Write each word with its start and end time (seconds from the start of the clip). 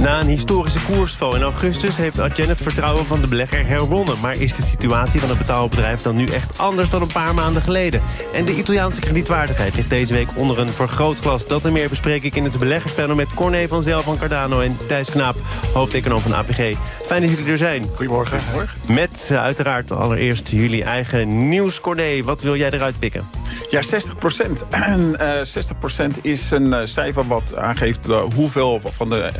Na 0.00 0.20
een 0.20 0.26
historische 0.26 0.80
koersval 0.80 1.36
in 1.36 1.42
augustus 1.42 1.96
heeft 1.96 2.20
Adyen 2.20 2.48
het 2.48 2.62
vertrouwen 2.62 3.04
van 3.04 3.20
de 3.20 3.28
belegger 3.28 3.66
herwonnen. 3.66 4.20
Maar 4.20 4.40
is 4.40 4.54
de 4.54 4.62
situatie 4.62 5.20
van 5.20 5.28
het 5.28 5.38
betaalbedrijf 5.38 6.02
dan 6.02 6.16
nu 6.16 6.26
echt 6.26 6.58
anders 6.58 6.90
dan 6.90 7.02
een 7.02 7.12
paar 7.12 7.34
maanden 7.34 7.62
geleden? 7.62 8.02
En 8.32 8.44
de 8.44 8.56
Italiaanse 8.56 9.00
kredietwaardigheid 9.00 9.74
ligt 9.74 9.90
deze 9.90 10.12
week 10.12 10.28
onder 10.34 10.58
een 10.58 10.68
vergrootglas. 10.68 11.46
Dat 11.46 11.64
en 11.64 11.72
meer 11.72 11.88
bespreek 11.88 12.22
ik 12.22 12.34
in 12.34 12.44
het 12.44 12.58
beleggerspanel 12.58 13.14
met 13.14 13.34
Corné 13.34 13.68
van 13.68 13.82
Zel 13.82 14.02
van 14.02 14.18
Cardano 14.18 14.60
en 14.60 14.76
Thijs 14.86 15.10
Knaap, 15.10 15.36
hoofdeconoom 15.72 16.20
van 16.20 16.34
APG. 16.34 16.76
Fijn 17.06 17.22
dat 17.22 17.30
jullie 17.30 17.50
er 17.50 17.58
zijn. 17.58 17.86
Goedemorgen. 17.94 18.40
Met 18.88 19.28
uh, 19.32 19.42
uiteraard 19.42 19.92
allereerst 19.92 20.48
jullie 20.48 20.84
eigen 20.84 21.48
nieuws. 21.48 21.80
Corné, 21.80 22.22
wat 22.22 22.42
wil 22.42 22.56
jij 22.56 22.70
eruit 22.70 22.98
pikken? 22.98 23.24
Ja, 23.70 23.82
60 23.82 24.16
procent. 24.16 24.66
En 24.70 25.16
uh, 25.20 25.42
60 25.42 25.78
procent 25.78 26.24
is 26.24 26.50
een 26.50 26.66
uh, 26.66 26.78
cijfer 26.84 27.26
wat 27.26 27.56
aangeeft 27.56 28.06
hoeveel 28.34 28.80
van 28.84 29.08
de 29.08 29.30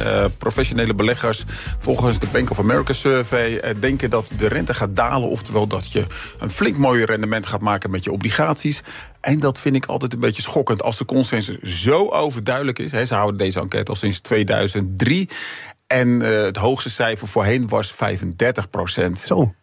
professionele 0.48 0.94
beleggers 0.94 1.44
volgens 1.78 2.18
de 2.18 2.26
Bank 2.26 2.50
of 2.50 2.58
America 2.58 2.92
survey 2.92 3.64
uh, 3.64 3.80
denken 3.80 4.10
dat 4.10 4.30
de 4.36 4.48
rente 4.48 4.74
gaat 4.74 4.96
dalen. 4.96 5.28
Oftewel 5.28 5.66
dat 5.66 5.92
je 5.92 6.06
een 6.38 6.50
flink 6.50 6.76
mooi 6.76 7.04
rendement 7.04 7.46
gaat 7.46 7.60
maken 7.60 7.90
met 7.90 8.04
je 8.04 8.12
obligaties. 8.12 8.82
En 9.20 9.40
dat 9.40 9.58
vind 9.58 9.76
ik 9.76 9.86
altijd 9.86 10.12
een 10.12 10.20
beetje 10.20 10.42
schokkend 10.42 10.82
als 10.82 10.98
de 10.98 11.04
consensus 11.04 11.82
zo 11.82 12.08
overduidelijk 12.08 12.78
is. 12.78 12.92
Hè, 12.92 13.06
ze 13.06 13.14
houden 13.14 13.38
deze 13.38 13.60
enquête 13.60 13.90
al 13.90 13.96
sinds 13.96 14.20
2003. 14.20 15.28
En 15.86 16.08
uh, 16.08 16.42
het 16.42 16.56
hoogste 16.56 16.90
cijfer 16.90 17.28
voorheen 17.28 17.68
was 17.68 17.92
35 17.92 18.70
procent. 18.70 19.18
Zo. 19.18 19.54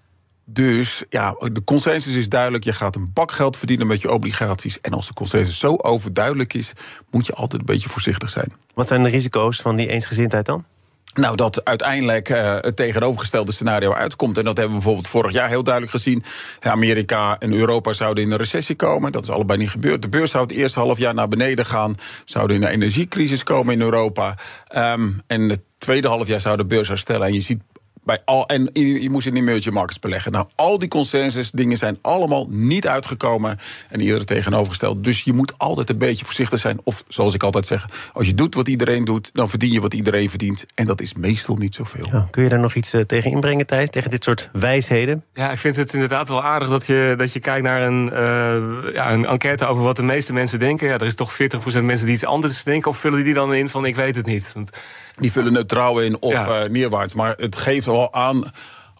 Dus 0.45 1.03
ja, 1.09 1.35
de 1.51 1.63
consensus 1.63 2.15
is 2.15 2.29
duidelijk. 2.29 2.63
Je 2.63 2.73
gaat 2.73 2.95
een 2.95 3.09
bak 3.13 3.31
geld 3.31 3.57
verdienen 3.57 3.87
met 3.87 4.01
je 4.01 4.11
obligaties. 4.11 4.81
En 4.81 4.93
als 4.93 5.07
de 5.07 5.13
consensus 5.13 5.59
zo 5.59 5.75
overduidelijk 5.75 6.53
is, 6.53 6.73
moet 7.09 7.25
je 7.25 7.33
altijd 7.33 7.59
een 7.59 7.67
beetje 7.67 7.89
voorzichtig 7.89 8.29
zijn. 8.29 8.53
Wat 8.73 8.87
zijn 8.87 9.03
de 9.03 9.09
risico's 9.09 9.61
van 9.61 9.75
die 9.75 9.87
eensgezindheid 9.87 10.45
dan? 10.45 10.65
Nou, 11.19 11.35
dat 11.35 11.65
uiteindelijk 11.65 12.29
uh, 12.29 12.53
het 12.61 12.75
tegenovergestelde 12.75 13.51
scenario 13.51 13.93
uitkomt. 13.93 14.37
En 14.37 14.43
dat 14.43 14.57
hebben 14.57 14.75
we 14.75 14.81
bijvoorbeeld 14.81 15.11
vorig 15.11 15.31
jaar 15.31 15.49
heel 15.49 15.63
duidelijk 15.63 15.93
gezien. 15.93 16.23
Amerika 16.59 17.39
en 17.39 17.53
Europa 17.53 17.93
zouden 17.93 18.23
in 18.23 18.31
een 18.31 18.37
recessie 18.37 18.75
komen. 18.75 19.11
Dat 19.11 19.23
is 19.23 19.29
allebei 19.29 19.59
niet 19.59 19.69
gebeurd. 19.69 20.01
De 20.01 20.09
beurs 20.09 20.31
zou 20.31 20.43
het 20.43 20.51
eerste 20.51 20.79
half 20.79 20.97
jaar 20.97 21.13
naar 21.13 21.27
beneden 21.27 21.65
gaan. 21.65 21.95
Zouden 22.25 22.55
in 22.55 22.63
een 22.63 22.69
energiecrisis 22.69 23.43
komen 23.43 23.73
in 23.73 23.81
Europa. 23.81 24.37
Um, 24.77 25.21
en 25.27 25.49
het 25.49 25.61
tweede 25.77 26.07
half 26.07 26.27
jaar 26.27 26.41
zou 26.41 26.57
de 26.57 26.65
beurs 26.65 26.87
herstellen. 26.87 27.27
En 27.27 27.33
je 27.33 27.41
ziet 27.41 27.61
bij 28.05 28.21
al, 28.25 28.45
en 28.45 28.69
je, 28.73 29.01
je 29.01 29.09
moest 29.09 29.27
in 29.27 29.35
emerging 29.35 29.73
markets 29.73 29.99
beleggen. 29.99 30.31
Nou, 30.31 30.45
al 30.55 30.79
die 30.79 30.89
consensus 30.89 31.51
dingen 31.51 31.77
zijn 31.77 31.97
allemaal 32.01 32.47
niet 32.49 32.87
uitgekomen. 32.87 33.57
En 33.89 33.99
iedereen 33.99 34.25
tegenovergesteld. 34.25 35.03
Dus 35.03 35.21
je 35.21 35.33
moet 35.33 35.53
altijd 35.57 35.89
een 35.89 35.97
beetje 35.97 36.25
voorzichtig 36.25 36.59
zijn. 36.59 36.79
Of 36.83 37.03
zoals 37.07 37.33
ik 37.33 37.43
altijd 37.43 37.65
zeg, 37.65 37.85
als 38.13 38.27
je 38.27 38.33
doet 38.33 38.55
wat 38.55 38.67
iedereen 38.67 39.05
doet, 39.05 39.29
dan 39.33 39.49
verdien 39.49 39.71
je 39.71 39.81
wat 39.81 39.93
iedereen 39.93 40.29
verdient. 40.29 40.65
En 40.75 40.85
dat 40.85 41.01
is 41.01 41.13
meestal 41.13 41.55
niet 41.55 41.75
zoveel. 41.75 42.07
Ja, 42.11 42.27
kun 42.31 42.43
je 42.43 42.49
daar 42.49 42.59
nog 42.59 42.73
iets 42.73 42.93
uh, 42.93 43.01
tegen 43.01 43.31
inbrengen, 43.31 43.65
Thijs? 43.65 43.89
Tegen 43.89 44.09
dit 44.09 44.23
soort 44.23 44.49
wijsheden? 44.53 45.23
Ja, 45.33 45.51
ik 45.51 45.57
vind 45.57 45.75
het 45.75 45.93
inderdaad 45.93 46.29
wel 46.29 46.43
aardig 46.43 46.69
dat 46.69 46.85
je, 46.85 47.13
dat 47.17 47.33
je 47.33 47.39
kijkt 47.39 47.63
naar 47.63 47.81
een, 47.81 48.09
uh, 48.13 48.93
ja, 48.93 49.11
een 49.11 49.25
enquête 49.25 49.65
over 49.65 49.83
wat 49.83 49.95
de 49.95 50.03
meeste 50.03 50.33
mensen 50.33 50.59
denken. 50.59 50.87
Ja, 50.87 50.93
er 50.93 51.05
is 51.05 51.15
toch 51.15 51.33
40% 51.33 51.35
mensen 51.81 52.05
die 52.05 52.15
iets 52.15 52.25
anders 52.25 52.63
denken. 52.63 52.91
Of 52.91 52.97
vullen 52.97 53.23
die 53.23 53.33
dan 53.33 53.53
in 53.53 53.69
van 53.69 53.85
ik 53.85 53.95
weet 53.95 54.15
het 54.15 54.25
niet? 54.25 54.51
Want 54.53 54.69
die 55.15 55.31
vullen 55.31 55.53
neutraal 55.53 56.01
in 56.01 56.21
of 56.21 56.31
ja. 56.31 56.63
uh, 56.63 56.69
neerwaarts. 56.69 57.13
Maar 57.13 57.33
het 57.35 57.55
geeft 57.55 57.85
wel 57.95 58.13
aan 58.13 58.51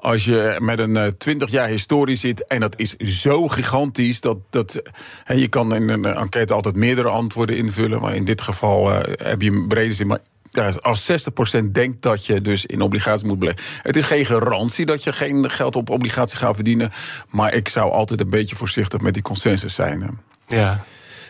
als 0.06 0.26
je 0.26 0.58
met 0.60 0.80
een 0.80 0.96
uh, 0.96 1.08
20 1.08 1.52
jaar 1.52 1.68
historie 1.68 2.16
zit 2.16 2.48
en 2.48 2.60
dat 2.60 2.80
is 2.80 2.96
zo 2.96 3.48
gigantisch 3.48 4.22
dat, 4.22 4.38
dat 4.50 4.82
he, 5.24 5.34
je 5.34 5.48
kan 5.48 5.76
in 5.76 5.90
een 5.90 6.06
enquête 6.06 6.54
altijd 6.54 6.76
meerdere 6.76 7.08
antwoorden 7.08 7.58
invullen, 7.58 8.02
maar 8.02 8.16
in 8.16 8.26
dit 8.26 8.42
geval 8.42 8.92
uh, 8.92 9.00
heb 9.04 9.42
je 9.42 9.52
een 9.52 9.68
brede 9.68 9.94
zin. 9.94 10.08
Maar 10.08 10.20
ja, 10.52 10.74
als 10.82 11.12
60% 11.62 11.66
denkt 11.72 12.02
dat 12.02 12.26
je 12.26 12.42
dus 12.42 12.66
in 12.66 12.82
obligaties 12.82 13.28
moet 13.28 13.40
beleggen. 13.40 13.64
Het 13.82 13.96
is 13.96 14.04
geen 14.04 14.26
garantie 14.26 14.86
dat 14.86 15.04
je 15.04 15.14
geen 15.14 15.50
geld 15.50 15.76
op 15.76 15.90
obligatie 15.90 16.38
gaat 16.38 16.56
verdienen, 16.56 16.92
maar 17.30 17.54
ik 17.54 17.68
zou 17.68 17.92
altijd 17.92 18.22
een 18.22 18.30
beetje 18.30 18.56
voorzichtig 18.56 19.02
met 19.02 19.14
die 19.14 19.24
consensus 19.24 19.74
zijn. 19.74 20.20
Ja. 20.48 20.84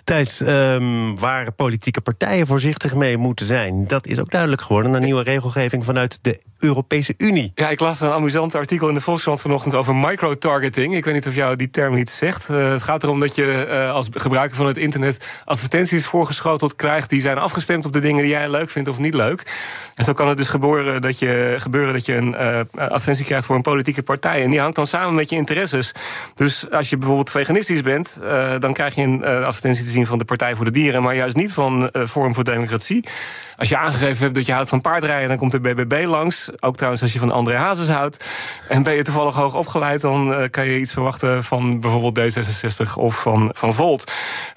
Thijs, 0.03 0.39
um, 0.39 1.19
waar 1.19 1.51
politieke 1.51 2.01
partijen 2.01 2.47
voorzichtig 2.47 2.95
mee 2.95 3.17
moeten 3.17 3.45
zijn... 3.45 3.87
dat 3.87 4.07
is 4.07 4.19
ook 4.19 4.31
duidelijk 4.31 4.61
geworden. 4.61 4.93
Een 4.93 5.01
nieuwe 5.01 5.23
regelgeving 5.23 5.85
vanuit 5.85 6.19
de 6.21 6.41
Europese 6.65 7.13
Unie. 7.17 7.51
Ja, 7.55 7.69
ik 7.69 7.79
las 7.79 8.01
een 8.01 8.11
amusant 8.11 8.55
artikel 8.55 8.87
in 8.87 8.93
de 8.93 9.01
Volkskrant 9.01 9.41
vanochtend 9.41 9.73
over 9.73 9.95
microtargeting. 9.95 10.95
Ik 10.95 11.05
weet 11.05 11.13
niet 11.13 11.27
of 11.27 11.35
jou 11.35 11.55
die 11.55 11.69
term 11.69 11.95
iets 11.95 12.17
zegt. 12.17 12.49
Uh, 12.49 12.69
het 12.71 12.83
gaat 12.83 13.03
erom 13.03 13.19
dat 13.19 13.35
je 13.35 13.67
uh, 13.69 13.91
als 13.91 14.09
gebruiker 14.11 14.57
van 14.57 14.65
het 14.65 14.77
internet 14.77 15.25
advertenties 15.45 16.05
voorgeschoteld 16.05 16.75
krijgt 16.75 17.09
die 17.09 17.21
zijn 17.21 17.37
afgestemd 17.37 17.85
op 17.85 17.93
de 17.93 17.99
dingen 17.99 18.21
die 18.21 18.31
jij 18.31 18.49
leuk 18.49 18.69
vindt 18.69 18.89
of 18.89 18.97
niet 18.97 19.13
leuk. 19.13 19.53
En 19.95 20.03
zo 20.03 20.13
kan 20.13 20.27
het 20.27 20.37
dus 20.37 20.47
gebeuren 20.47 21.01
dat 21.01 21.19
je, 21.19 21.55
gebeuren 21.57 21.93
dat 21.93 22.05
je 22.05 22.15
een 22.15 22.31
uh, 22.31 22.59
advertentie 22.75 23.25
krijgt 23.25 23.45
voor 23.45 23.55
een 23.55 23.61
politieke 23.61 24.03
partij. 24.03 24.43
En 24.43 24.49
die 24.49 24.59
hangt 24.59 24.75
dan 24.75 24.87
samen 24.87 25.15
met 25.15 25.29
je 25.29 25.35
interesses. 25.35 25.91
Dus 26.35 26.71
als 26.71 26.89
je 26.89 26.97
bijvoorbeeld 26.97 27.29
veganistisch 27.29 27.81
bent, 27.81 28.21
dan 28.59 28.73
krijg 28.73 28.95
je 28.95 29.01
een 29.01 29.23
advertentie 29.23 29.83
te 29.83 29.89
zien 29.89 30.07
van 30.07 30.17
de 30.17 30.25
Partij 30.25 30.55
voor 30.55 30.65
de 30.65 30.71
Dieren, 30.71 31.01
maar 31.01 31.15
juist 31.15 31.35
niet 31.35 31.53
van 31.53 31.89
Forum 32.07 32.33
voor 32.33 32.43
Democratie. 32.43 33.05
Als 33.57 33.69
je 33.69 33.77
aangegeven 33.77 34.23
hebt 34.23 34.35
dat 34.35 34.45
je 34.45 34.53
houdt 34.53 34.69
van 34.69 34.81
paardrijden, 34.81 35.27
dan 35.27 35.37
komt 35.37 35.51
de 35.51 35.59
BBB 35.59 36.05
langs. 36.07 36.49
Ook 36.59 36.75
trouwens 36.75 37.01
als 37.01 37.13
je 37.13 37.19
van 37.19 37.31
André 37.31 37.57
Hazes 37.57 37.87
houdt. 37.87 38.25
En 38.67 38.83
ben 38.83 38.93
je 38.93 39.03
toevallig 39.03 39.35
hoog 39.35 39.55
opgeleid, 39.55 40.01
dan 40.01 40.31
uh, 40.31 40.43
kan 40.49 40.65
je 40.65 40.79
iets 40.79 40.91
verwachten 40.91 41.43
van 41.43 41.79
bijvoorbeeld 41.79 42.19
D66 42.19 42.93
of 42.95 43.21
van, 43.21 43.51
van 43.53 43.73
Volt. 43.73 44.11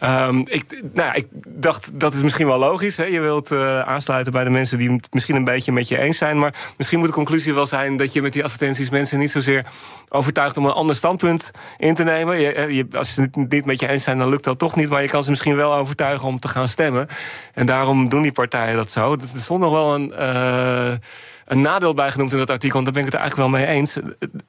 Um, 0.05 0.45
ik, 0.49 0.83
nou, 0.95 1.15
ik 1.15 1.27
dacht, 1.49 2.01
dat 2.01 2.15
is 2.15 2.23
misschien 2.23 2.47
wel 2.47 2.59
logisch. 2.59 2.97
Hè? 2.97 3.05
Je 3.05 3.21
wilt 3.21 3.53
uh, 3.53 3.81
aansluiten 3.81 4.33
bij 4.33 4.45
de 4.45 4.51
mensen 4.51 4.79
die 4.79 4.91
het 4.91 5.13
misschien 5.13 5.37
een 5.37 5.45
beetje 5.45 5.73
met 5.73 5.89
je 5.89 5.99
eens 5.99 6.19
zijn. 6.19 6.39
Maar 6.39 6.55
misschien 6.77 6.99
moet 6.99 7.09
de 7.09 7.15
conclusie 7.15 7.55
wel 7.55 7.67
zijn 7.67 7.97
dat 7.97 8.13
je 8.13 8.23
met 8.23 8.33
die 8.33 8.45
advertenties 8.45 8.91
mensen 8.91 9.19
niet 9.19 9.31
zozeer 9.31 9.65
overtuigt 10.09 10.57
om 10.57 10.65
een 10.65 10.73
ander 10.73 10.97
standpunt 10.97 11.51
in 11.79 11.95
te 11.95 12.05
nemen. 12.05 12.41
Je, 12.41 12.75
je, 12.75 12.87
als 12.97 13.15
ze 13.15 13.23
het 13.23 13.37
niet 13.37 13.65
met 13.65 13.81
je 13.81 13.89
eens 13.89 14.03
zijn, 14.03 14.19
dan 14.19 14.29
lukt 14.29 14.45
dat 14.45 14.59
toch 14.59 14.77
niet. 14.77 14.89
Maar 14.89 15.03
je 15.03 15.09
kan 15.09 15.23
ze 15.23 15.31
misschien 15.31 15.57
wel 15.57 15.75
overtuigen 15.75 16.29
om 16.29 16.39
te 16.39 16.49
gaan 16.49 16.69
stemmen. 16.69 17.07
En 17.55 17.67
daarom 17.67 18.09
doen 18.09 18.23
die 18.23 18.33
partijen 18.33 18.77
dat 18.77 18.88
zo. 18.91 19.13
Er 19.13 19.27
stond 19.27 19.61
nog 19.61 19.73
wel 19.73 19.95
een. 19.95 20.13
Een 21.49 21.61
nadeel 21.61 21.95
bij 21.95 22.11
genoemd 22.11 22.33
in 22.33 22.39
dat 22.39 22.51
artikel. 22.51 22.79
En 22.79 22.85
daar 22.85 22.93
ben 22.93 23.05
ik 23.05 23.13
het 23.13 23.21
eigenlijk 23.21 23.51
wel 23.51 23.61
mee 23.61 23.69
eens. 23.69 23.99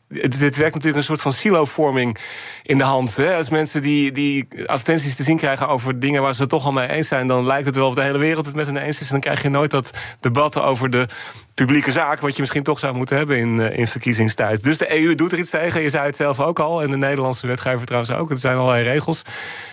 Dit 0.08 0.56
werkt 0.56 0.74
natuurlijk 0.74 0.96
een 0.96 1.04
soort 1.04 1.22
van 1.22 1.34
silovorming 1.34 2.18
in 2.64 2.78
de 2.78 2.84
hand. 2.84 3.16
Hè? 3.16 3.36
Als 3.36 3.50
mensen 3.50 3.82
die, 3.82 4.12
die 4.12 4.48
advertenties 4.66 5.16
te 5.16 5.24
zien 5.24 5.38
krijgen 5.38 5.68
over 5.68 6.00
dingen 6.00 6.22
waar 6.22 6.36
ze 6.36 6.42
het 6.42 6.50
toch 6.50 6.66
al 6.66 6.72
mee 6.72 6.90
eens 6.90 7.08
zijn, 7.08 7.28
dan 7.28 7.46
lijkt 7.46 7.66
het 7.66 7.76
wel 7.76 7.88
of 7.88 7.96
de 7.96 8.02
hele 8.02 8.18
wereld 8.18 8.46
het 8.46 8.56
met 8.56 8.66
hen 8.66 8.78
eens 8.78 9.00
is. 9.00 9.06
En 9.06 9.12
dan 9.12 9.20
krijg 9.20 9.42
je 9.42 9.50
nooit 9.50 9.72
dat 9.72 9.98
debat 10.20 10.62
over 10.62 10.90
de 10.90 11.06
publieke 11.54 11.92
zaak, 11.92 12.20
wat 12.20 12.36
je 12.36 12.42
misschien 12.42 12.64
toch 12.64 12.80
zou 12.80 12.96
moeten 12.96 13.18
hebben 13.18 13.38
in, 13.38 13.60
in 13.60 13.88
verkiezingstijd. 13.88 14.64
Dus 14.64 14.78
de 14.78 15.02
EU 15.02 15.16
doet 15.16 15.32
er 15.32 15.40
iets 15.40 15.50
tegen. 15.50 15.82
Je 15.82 15.90
zei 15.90 16.06
het 16.06 16.16
zelf 16.16 16.40
ook 16.40 16.60
al. 16.60 16.82
En 16.82 16.90
de 16.90 16.98
Nederlandse 16.98 17.48
wetgever 17.48 17.86
trouwens 17.86 18.14
ook. 18.14 18.32
Er 18.32 18.38
zijn 18.38 18.58
allerlei 18.58 18.84
regels. 18.84 19.22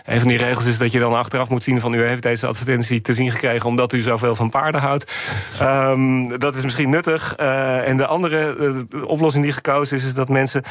Een 0.04 0.18
van 0.18 0.28
die 0.28 0.38
regels 0.38 0.64
is 0.64 0.78
dat 0.78 0.92
je 0.92 0.98
dan 0.98 1.14
achteraf 1.14 1.48
moet 1.48 1.62
zien 1.62 1.80
van 1.80 1.94
u 1.94 2.06
heeft 2.06 2.22
deze 2.22 2.46
advertentie 2.46 3.00
te 3.00 3.12
zien 3.12 3.30
gekregen 3.30 3.68
omdat 3.68 3.92
u 3.92 4.02
zoveel 4.02 4.34
van 4.34 4.50
paarden 4.50 4.80
houdt. 4.80 5.12
Um, 5.62 6.38
dat 6.38 6.56
is 6.56 6.62
misschien 6.62 6.90
nuttig. 6.90 7.15
Uh, 7.40 7.88
en 7.88 7.96
de 7.96 8.06
andere 8.06 8.56
uh, 8.92 9.04
oplossing 9.08 9.44
die 9.44 9.52
gekozen 9.52 9.96
is, 9.96 10.04
is 10.04 10.14
dat 10.14 10.28
mensen 10.28 10.62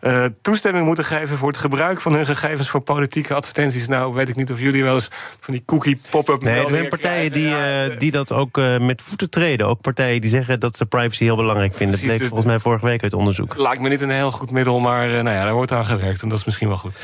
uh, 0.00 0.24
toestemming 0.42 0.86
moeten 0.86 1.04
geven 1.04 1.36
voor 1.36 1.48
het 1.48 1.56
gebruik 1.56 2.00
van 2.00 2.14
hun 2.14 2.26
gegevens 2.26 2.68
voor 2.68 2.80
politieke 2.80 3.34
advertenties. 3.34 3.88
Nou, 3.88 4.14
weet 4.14 4.28
ik 4.28 4.36
niet 4.36 4.52
of 4.52 4.60
jullie 4.60 4.82
wel 4.82 4.94
eens 4.94 5.08
van 5.40 5.54
die 5.54 5.62
cookie 5.66 6.00
pop-up. 6.10 6.42
Nee, 6.42 6.64
er 6.64 6.70
zijn 6.70 6.88
partijen 6.88 7.32
die, 7.32 7.54
die 7.98 8.10
dat 8.10 8.32
ook 8.32 8.60
met 8.80 9.02
voeten 9.02 9.30
treden. 9.30 9.66
Ook 9.66 9.80
partijen 9.80 10.20
die 10.20 10.30
zeggen 10.30 10.60
dat 10.60 10.76
ze 10.76 10.86
privacy 10.86 11.24
heel 11.24 11.36
belangrijk 11.36 11.74
vinden. 11.74 11.98
Precies, 11.98 12.08
dat 12.08 12.16
bleek 12.16 12.18
dus 12.18 12.28
volgens 12.28 12.50
mij 12.50 12.58
vorige 12.58 12.86
week 12.86 13.02
uit 13.02 13.12
onderzoek. 13.12 13.56
Lijkt 13.56 13.82
me 13.82 13.88
niet 13.88 14.00
een 14.00 14.10
heel 14.10 14.30
goed 14.30 14.50
middel, 14.50 14.80
maar 14.80 15.08
nou 15.08 15.36
ja, 15.36 15.44
daar 15.44 15.54
wordt 15.54 15.72
aan 15.72 15.84
gewerkt. 15.84 16.22
En 16.22 16.28
dat 16.28 16.38
is 16.38 16.44
misschien 16.44 16.68
wel 16.68 16.78
goed. 16.78 16.98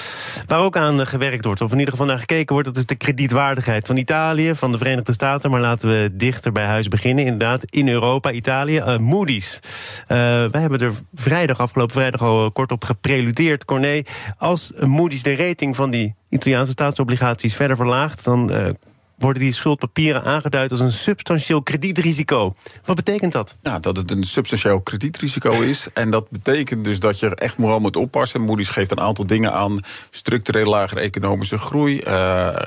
Waar 0.46 0.61
ook 0.61 0.76
aan 0.76 1.06
gewerkt 1.06 1.44
wordt, 1.44 1.61
of 1.61 1.73
in 1.73 1.79
ieder 1.79 1.93
geval 1.93 2.06
naar 2.06 2.19
gekeken 2.19 2.53
wordt, 2.55 2.69
dat 2.69 2.76
is 2.76 2.87
de 2.87 2.94
kredietwaardigheid 2.94 3.87
van 3.87 3.96
Italië, 3.96 4.55
van 4.55 4.73
de 4.73 4.79
Verenigde 4.79 5.12
Staten. 5.12 5.50
Maar 5.50 5.61
laten 5.61 5.88
we 5.88 6.11
dichter 6.12 6.53
bij 6.53 6.64
huis 6.64 6.88
beginnen. 6.88 7.25
Inderdaad, 7.25 7.62
in 7.64 7.88
Europa, 7.88 8.31
Italië. 8.31 8.82
Uh, 8.92 8.98
Moody's. 8.98 9.58
Uh, 10.02 10.08
wij 10.50 10.60
hebben 10.60 10.81
er 10.81 10.92
vrijdag, 11.14 11.60
afgelopen 11.60 11.94
vrijdag 11.94 12.22
al 12.22 12.52
kort 12.52 12.72
op 12.72 12.84
gepreludeerd, 12.84 13.64
Corné. 13.64 14.02
Als 14.38 14.72
Moody's 14.78 15.22
de 15.22 15.37
rating 15.37 15.76
van 15.76 15.90
die 15.90 16.14
Italiaanse 16.28 16.72
staatsobligaties 16.72 17.56
verder 17.56 17.76
verlaagt, 17.76 18.25
dan 18.25 18.76
worden 19.19 19.42
die 19.42 19.52
schuldpapieren 19.52 20.22
aangeduid 20.22 20.70
als 20.70 20.81
een 20.81 20.92
substantieel 20.92 21.62
kredietrisico. 21.62 22.54
Wat 22.84 22.96
betekent 22.96 23.32
dat? 23.32 23.56
Nou, 23.62 23.81
dat 23.81 23.96
het 23.96 24.10
een 24.10 24.22
substantieel 24.22 24.81
kredietrisico 24.81 25.60
is. 25.60 25.86
En 25.94 26.10
dat 26.10 26.31
betekent 26.31 26.84
dus 26.84 27.00
dat 27.00 27.19
je 27.19 27.26
er 27.26 27.32
echt 27.32 27.58
moet 27.58 27.96
oppassen. 27.96 28.40
Moody's 28.40 28.69
geeft 28.69 28.90
een 28.90 29.00
aantal 29.00 29.26
dingen 29.26 29.52
aan. 29.52 29.81
Structureel 30.10 30.69
lagere 30.70 31.00
economische 31.00 31.58
groei. 31.58 32.00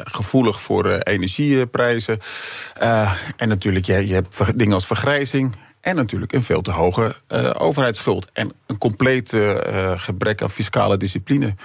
Gevoelig 0.04 0.62
voor 0.62 0.86
energieprijzen. 0.90 2.20
En 3.38 3.48
natuurlijk, 3.48 3.86
je, 3.86 4.08
je 4.08 4.14
hebt 4.14 4.58
dingen 4.58 4.74
als 4.74 4.86
vergrijzing. 4.86 5.56
En 5.84 5.96
natuurlijk 5.96 6.34
een 6.34 6.44
veel 6.44 6.62
te 6.62 6.72
hoge 6.72 7.16
uh, 7.30 7.52
overheidsschuld. 7.58 8.30
En 8.34 8.52
een 8.68 8.78
compleet 8.78 9.34
uh, 9.34 9.56
gebrek 9.96 10.42
aan 10.42 10.50
fiscale 10.50 10.98
discipline. 10.98 11.56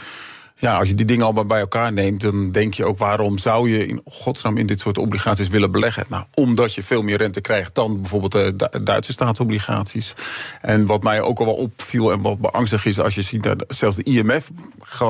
Ja, 0.57 0.79
als 0.79 0.89
je 0.89 0.95
die 0.95 1.07
dingen 1.07 1.25
allemaal 1.25 1.47
bij 1.47 1.61
elkaar 1.61 1.93
neemt, 1.93 2.21
dan 2.21 2.51
denk 2.51 2.75
je 2.75 2.85
ook 2.85 2.99
waarom 2.99 3.39
zou 3.39 3.71
je 3.71 3.87
in 3.87 4.01
godsnaam 4.05 4.57
in 4.57 4.67
dit 4.67 4.81
soort 4.81 4.99
obligaties 4.99 5.49
willen 5.49 5.71
beleggen? 5.71 6.05
Nou, 6.09 6.25
omdat 6.35 6.75
je 6.75 6.83
veel 6.83 7.03
meer 7.03 7.17
rente 7.17 7.41
krijgt 7.41 7.75
dan 7.75 8.01
bijvoorbeeld 8.01 8.33
de 8.33 8.83
Duitse 8.83 9.13
staatsobligaties. 9.13 10.15
En 10.61 10.87
wat 10.87 11.03
mij 11.03 11.21
ook 11.21 11.39
al 11.39 11.45
wel 11.45 11.55
opviel 11.55 12.13
en 12.13 12.23
wat 12.23 12.41
beangstig 12.41 12.85
is, 12.85 13.01
als 13.01 13.15
je 13.15 13.23
ziet 13.23 13.43
dat 13.43 13.65
zelfs 13.69 13.97
de 13.97 14.03
IMF 14.03 14.51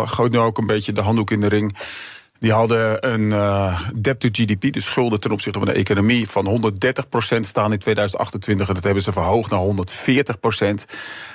gooit 0.05 0.33
nu 0.33 0.39
ook 0.39 0.59
een 0.59 0.67
beetje 0.67 0.93
de 0.93 1.01
handdoek 1.01 1.31
in 1.31 1.41
de 1.41 1.49
ring. 1.49 1.77
Die 2.39 2.53
hadden 2.53 3.13
een 3.13 3.21
uh, 3.21 3.81
debt 4.01 4.21
to 4.21 4.29
GDP, 4.33 4.73
de 4.73 4.81
schulden 4.81 5.21
ten 5.21 5.31
opzichte 5.31 5.59
van 5.59 5.69
de 5.69 5.75
economie, 5.75 6.29
van 6.29 6.73
130% 7.37 7.41
staan 7.41 7.73
in 7.73 7.79
2028. 7.79 8.69
En 8.69 8.75
dat 8.75 8.85
hebben 8.85 9.03
ze 9.03 9.13
verhoogd 9.13 9.51
naar 9.51 9.61
140%. 10.81 10.85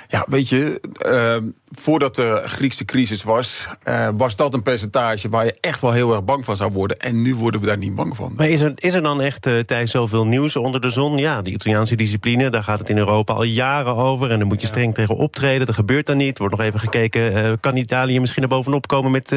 Ja, 0.08 0.24
weet 0.28 0.48
je, 0.48 0.80
uh, 1.06 1.50
voordat 1.80 2.14
de 2.14 2.42
Griekse 2.44 2.84
crisis 2.84 3.22
was, 3.22 3.68
uh, 3.88 4.08
was 4.16 4.36
dat 4.36 4.54
een 4.54 4.62
percentage 4.62 5.28
waar 5.28 5.44
je 5.44 5.56
echt 5.60 5.80
wel 5.80 5.92
heel 5.92 6.12
erg 6.12 6.24
bang 6.24 6.44
van 6.44 6.56
zou 6.56 6.72
worden. 6.72 6.98
En 6.98 7.22
nu 7.22 7.34
worden 7.34 7.60
we 7.60 7.66
daar 7.66 7.78
niet 7.78 7.94
bang 7.94 8.16
van. 8.16 8.32
Maar 8.36 8.48
is 8.48 8.60
er, 8.60 8.72
is 8.74 8.94
er 8.94 9.02
dan 9.02 9.20
echt 9.20 9.46
uh, 9.46 9.58
tijdens 9.58 9.90
zoveel 9.90 10.26
nieuws 10.26 10.56
onder 10.56 10.80
de 10.80 10.90
zon? 10.90 11.16
Ja, 11.16 11.42
de 11.42 11.50
Italiaanse 11.50 11.96
discipline, 11.96 12.50
daar 12.50 12.62
gaat 12.62 12.78
het 12.78 12.88
in 12.88 12.98
Europa 12.98 13.32
al 13.32 13.42
jaren 13.42 13.96
over. 13.96 14.30
En 14.30 14.38
daar 14.38 14.46
moet 14.46 14.60
je 14.60 14.66
streng 14.66 14.94
tegen 14.94 15.16
optreden. 15.16 15.66
Dat 15.66 15.74
gebeurt 15.74 16.06
dan 16.06 16.16
niet. 16.16 16.32
Er 16.32 16.38
wordt 16.38 16.56
nog 16.56 16.66
even 16.66 16.80
gekeken, 16.80 17.32
uh, 17.32 17.52
kan 17.60 17.76
Italië 17.76 18.20
misschien 18.20 18.42
er 18.42 18.48
bovenop 18.48 18.86
komen 18.86 19.10
met 19.10 19.36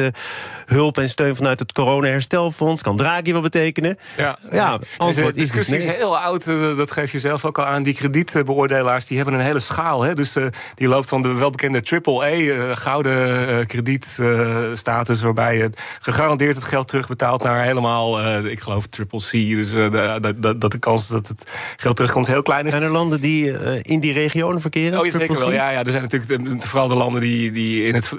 hulp 0.66 0.98
en 0.98 1.08
steun 1.08 1.36
vanuit 1.36 1.58
het 1.58 1.72
corona-herstelfonds? 1.72 2.82
Kan 2.82 2.96
Draghi 2.96 3.32
wat 3.32 3.42
betekenen? 3.42 3.98
Ja, 4.16 4.38
ja 4.52 4.78
antwoord 4.96 5.34
de 5.34 5.40
discussie 5.40 5.76
is, 5.76 5.82
dus 5.82 5.92
is 5.92 5.98
heel 5.98 6.18
oud, 6.18 6.44
dat 6.76 6.90
geef 6.90 7.12
je 7.12 7.18
zelf 7.18 7.44
ook 7.44 7.58
al 7.58 7.64
aan. 7.64 7.82
Die 7.82 7.94
kredietbeoordelaars 7.94 9.06
die 9.06 9.16
hebben 9.16 9.34
een 9.34 9.40
hele 9.40 9.60
schaal. 9.60 10.02
Hè? 10.02 10.14
Dus 10.14 10.36
die 10.74 10.88
loopt 10.88 11.08
van 11.08 11.22
de 11.22 11.32
welbekende 11.32 11.82
triple 11.82 12.24
uh, 12.36 12.76
gouden 12.76 13.48
uh, 13.48 13.66
kredietstatus, 13.66 15.22
waarbij 15.22 15.56
je 15.56 15.70
gegarandeerd 16.00 16.54
het 16.54 16.64
geld 16.64 16.88
terugbetaalt 16.88 17.42
naar 17.42 17.62
helemaal, 17.62 18.20
uh, 18.20 18.44
ik 18.44 18.60
geloof, 18.60 18.86
triple 18.86 19.18
C. 19.18 19.30
Dus 19.30 19.70
dat, 19.70 20.60
dat 20.60 20.72
de 20.72 20.78
kans 20.78 21.08
dat 21.08 21.28
het 21.28 21.50
geld 21.76 21.96
terugkomt 21.96 22.26
heel 22.26 22.42
klein 22.42 22.64
is. 22.64 22.70
Zijn 22.70 22.82
er 22.82 22.90
landen 22.90 23.20
die 23.20 23.52
in 23.82 24.00
die 24.00 24.12
regionen 24.12 24.60
verkeren? 24.60 24.98
Oh, 24.98 25.04
ja, 25.04 25.10
zeker 25.10 25.38
wel. 25.38 25.52
Ja, 25.52 25.70
ja, 25.70 25.84
er 25.84 25.90
zijn 25.90 26.02
natuurlijk 26.02 26.62
vooral 26.64 26.88
de 26.88 26.94
landen 26.94 27.20
die, 27.20 27.52
die 27.52 27.86
in 27.86 27.94
het 27.94 28.12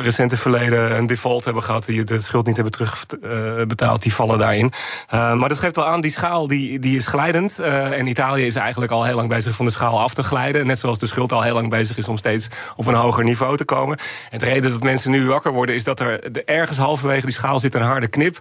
recente 0.00 0.36
verleden 0.36 0.96
een 0.96 1.06
default 1.06 1.44
hebben 1.44 1.62
gehad, 1.62 1.86
die 1.86 2.04
de 2.04 2.20
schuld 2.20 2.46
niet 2.46 2.56
hebben 2.56 2.72
terugbetaald, 2.72 4.02
die 4.02 4.14
vallen 4.14 4.38
daarin. 4.38 4.72
maar 5.10 5.48
dat 5.48 5.58
geeft 5.58 5.76
wel 5.76 5.86
aan, 5.86 6.00
die 6.00 6.10
schaal 6.10 6.48
die, 6.48 6.78
die 6.78 6.96
is 6.96 7.06
glijdend. 7.06 7.58
en 7.58 8.06
Italië 8.06 8.46
is 8.46 8.56
eigenlijk 8.56 8.92
al 8.92 9.04
heel 9.04 9.16
lang 9.16 9.28
bezig 9.28 9.54
van 9.54 9.64
de 9.64 9.70
schaal 9.70 10.00
af 10.00 10.14
te 10.14 10.22
glijden. 10.22 10.66
Net 10.66 10.78
zoals 10.78 10.98
de 10.98 11.06
schuld 11.06 11.32
al 11.32 11.42
heel 11.42 11.54
lang 11.54 11.68
bezig 11.68 11.96
is 11.98 12.08
om 12.08 12.16
steeds 12.16 12.48
op 12.76 12.86
een 12.86 12.94
hoger 12.94 13.24
niveau 13.24 13.47
te 13.56 13.64
komen. 13.64 13.98
En 14.30 14.38
de 14.38 14.44
reden 14.44 14.70
dat 14.70 14.82
mensen 14.82 15.10
nu 15.10 15.26
wakker 15.26 15.52
worden 15.52 15.74
is 15.74 15.84
dat 15.84 16.00
er 16.00 16.44
ergens 16.44 16.78
halverwege 16.78 17.26
die 17.26 17.34
schaal 17.34 17.60
zit 17.60 17.74
een 17.74 17.82
harde 17.82 18.08
knip. 18.08 18.38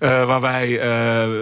Uh, 0.00 0.24
waarbij 0.24 0.68
uh, 0.68 0.80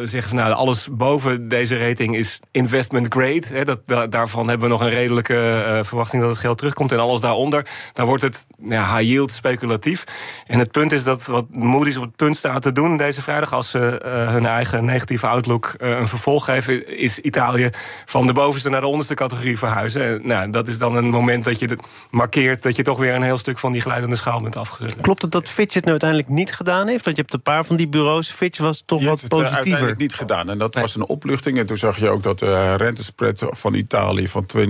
zeggen 0.02 0.22
van 0.22 0.36
nou, 0.36 0.52
alles 0.52 0.88
boven 0.90 1.48
deze 1.48 1.76
rating 1.78 2.16
is 2.16 2.40
investment 2.50 3.06
grade. 3.14 3.42
Hè, 3.52 3.64
dat, 3.64 3.78
da, 3.86 4.06
daarvan 4.06 4.48
hebben 4.48 4.68
we 4.68 4.72
nog 4.72 4.82
een 4.82 4.90
redelijke 4.90 5.64
uh, 5.68 5.78
verwachting 5.82 6.22
dat 6.22 6.30
het 6.30 6.40
geld 6.40 6.58
terugkomt. 6.58 6.92
En 6.92 6.98
alles 6.98 7.20
daaronder, 7.20 7.66
dan 7.92 8.06
wordt 8.06 8.22
het 8.22 8.46
ja, 8.64 8.96
high 8.96 9.10
yield 9.10 9.30
speculatief. 9.30 10.04
En 10.46 10.58
het 10.58 10.70
punt 10.70 10.92
is 10.92 11.04
dat 11.04 11.26
wat 11.26 11.46
Moody's 11.50 11.96
op 11.96 12.02
het 12.02 12.16
punt 12.16 12.36
staat 12.36 12.62
te 12.62 12.72
doen 12.72 12.96
deze 12.96 13.22
vrijdag, 13.22 13.52
als 13.52 13.70
ze 13.70 14.00
hun 14.30 14.46
eigen 14.46 14.84
negatieve 14.84 15.26
outlook 15.26 15.74
een 15.78 16.08
vervolg 16.08 16.44
geven, 16.44 16.98
is 16.98 17.18
Italië 17.18 17.70
van 18.04 18.26
de 18.26 18.32
bovenste 18.32 18.70
naar 18.70 18.80
de 18.80 18.86
onderste 18.86 19.14
categorie 19.14 19.58
verhuizen. 19.58 20.02
En, 20.02 20.20
nou, 20.22 20.50
dat 20.50 20.68
is 20.68 20.78
dan 20.78 20.96
een 20.96 21.10
moment 21.10 21.44
dat 21.44 21.58
je 21.58 21.76
markeert 22.10 22.62
dat 22.62 22.76
je 22.76 22.82
toch 22.82 22.98
weer 22.98 23.03
een 23.12 23.22
heel 23.22 23.38
stuk 23.38 23.58
van 23.58 23.72
die 23.72 23.80
glijdende 23.80 24.16
schaal 24.16 24.40
bent 24.40 24.56
afgezet. 24.56 25.00
Klopt 25.00 25.22
het 25.22 25.30
dat 25.30 25.48
Fitch 25.48 25.74
het 25.74 25.84
nu 25.84 25.90
uiteindelijk 25.90 26.28
niet 26.28 26.54
gedaan 26.54 26.86
heeft? 26.86 27.04
Want 27.04 27.16
je 27.16 27.22
hebt 27.22 27.34
een 27.34 27.42
paar 27.42 27.64
van 27.64 27.76
die 27.76 27.88
bureaus. 27.88 28.30
Fitch 28.30 28.58
was 28.58 28.82
toch 28.86 29.04
wat 29.04 29.20
het 29.20 29.28
positiever. 29.28 29.56
uiteindelijk 29.56 29.98
niet 29.98 30.14
gedaan. 30.14 30.50
En 30.50 30.58
dat 30.58 30.74
nee. 30.74 30.82
was 30.82 30.94
een 30.94 31.06
opluchting. 31.06 31.58
En 31.58 31.66
toen 31.66 31.78
zag 31.78 31.98
je 31.98 32.08
ook 32.08 32.22
dat 32.22 32.38
de 32.38 32.74
rentespread 32.74 33.46
van 33.50 33.74
Italië 33.74 34.28
van 34.28 34.46
2,05, 34.56 34.64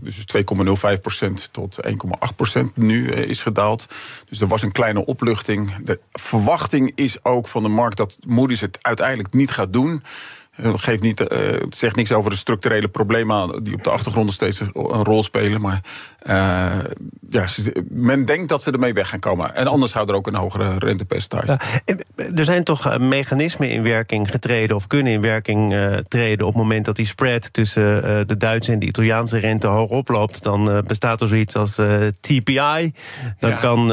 dus 0.00 0.24
2,05% 0.36 1.50
tot 1.50 1.78
1,8% 1.86 2.62
nu 2.74 3.10
is 3.10 3.42
gedaald. 3.42 3.86
Dus 4.28 4.40
er 4.40 4.46
was 4.46 4.62
een 4.62 4.72
kleine 4.72 5.06
opluchting. 5.06 5.74
De 5.84 6.00
verwachting 6.12 6.92
is 6.94 7.24
ook 7.24 7.48
van 7.48 7.62
de 7.62 7.68
markt 7.68 7.96
dat 7.96 8.18
Moody's 8.26 8.60
het 8.60 8.78
uiteindelijk 8.80 9.34
niet 9.34 9.50
gaat 9.50 9.72
doen. 9.72 10.02
Het, 10.54 10.80
geeft 10.80 11.02
niet, 11.02 11.20
uh, 11.20 11.26
het 11.38 11.74
zegt 11.76 11.96
niks 11.96 12.12
over 12.12 12.30
de 12.30 12.36
structurele 12.36 12.88
problemen 12.88 13.64
die 13.64 13.74
op 13.74 13.84
de 13.84 13.90
achtergrond 13.90 14.32
steeds 14.32 14.60
een 14.60 15.04
rol 15.04 15.22
spelen. 15.22 15.60
Maar 15.60 15.80
uh, 16.22 16.90
ja, 17.28 17.46
men 17.88 18.24
denkt 18.24 18.48
dat 18.48 18.62
ze 18.62 18.70
ermee 18.70 18.92
weg 18.92 19.08
gaan 19.08 19.20
komen. 19.20 19.54
En 19.54 19.66
anders 19.66 19.92
zou 19.92 20.08
er 20.08 20.14
ook 20.14 20.26
een 20.26 20.34
hogere 20.34 20.78
rentepercentage. 20.78 21.46
Ja, 21.46 21.96
er 22.34 22.44
zijn 22.44 22.64
toch 22.64 22.98
mechanismen 22.98 23.70
in 23.70 23.82
werking 23.82 24.30
getreden 24.30 24.76
of 24.76 24.86
kunnen 24.86 25.12
in 25.12 25.20
werking 25.20 25.72
uh, 25.72 25.96
treden 25.96 26.46
op 26.46 26.52
het 26.52 26.62
moment 26.62 26.84
dat 26.84 26.96
die 26.96 27.06
spread 27.06 27.52
tussen 27.52 28.02
de 28.26 28.36
Duitse 28.36 28.72
en 28.72 28.78
de 28.78 28.86
Italiaanse 28.86 29.38
rente 29.38 29.66
hoog 29.66 29.90
oploopt. 29.90 30.42
Dan 30.42 30.82
bestaat 30.86 31.20
er 31.20 31.28
zoiets 31.28 31.56
als 31.56 31.74
TPI. 32.20 32.94
Dan 33.38 33.50
ja. 33.50 33.56
kan 33.56 33.92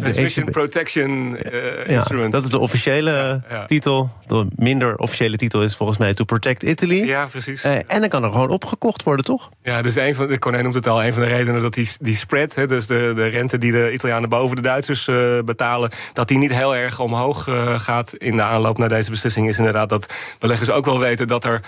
Transmission 0.00 0.50
Protection 0.50 1.38
uh, 1.52 1.88
Instrument. 1.88 2.32
Dat 2.32 2.44
is 2.44 2.50
de 2.50 2.58
officiële 2.58 3.42
titel. 3.66 4.10
De 4.26 4.46
minder 4.56 4.96
officiële 4.96 5.36
titel 5.36 5.62
is 5.62 5.76
volgens 5.76 5.98
mij 5.98 6.14
To 6.14 6.24
Protect 6.24 6.62
Italy. 6.62 7.06
Ja, 7.06 7.26
precies. 7.26 7.64
Uh, 7.64 7.74
en 7.74 8.00
dan 8.00 8.08
kan 8.08 8.24
er 8.24 8.30
gewoon 8.30 8.48
opgekocht 8.48 9.02
worden, 9.02 9.24
toch? 9.24 9.50
Ja, 9.62 9.82
dus 9.82 9.96
een 9.96 10.14
van 10.14 10.28
de 10.28 10.38
noemt 10.62 10.74
het 10.74 10.86
al. 10.86 11.04
Een 11.04 11.12
van 11.12 11.22
de 11.22 11.28
redenen 11.28 11.62
dat 11.62 11.74
die, 11.74 11.90
die 12.00 12.16
spread, 12.16 12.54
hè, 12.54 12.66
dus 12.66 12.86
de, 12.86 13.12
de 13.14 13.26
rente 13.26 13.58
die 13.58 13.72
de 13.72 13.92
Italianen 13.92 14.28
boven 14.28 14.56
de 14.56 14.62
Duitsers 14.62 15.06
uh, 15.06 15.38
betalen, 15.44 15.90
dat 16.12 16.28
die 16.28 16.38
niet 16.38 16.54
heel 16.54 16.76
erg 16.76 17.00
omhoog 17.00 17.48
gaat 17.76 18.14
in 18.14 18.36
de 18.36 18.42
aanloop 18.42 18.78
naar 18.78 18.88
deze 18.88 19.10
beslissing, 19.10 19.48
is 19.48 19.58
inderdaad 19.58 19.88
dat 19.88 20.14
beleggers 20.38 20.70
ook 20.70 20.84
wel 20.84 20.98
weten 20.98 21.26
dat 21.26 21.44
er, 21.44 21.60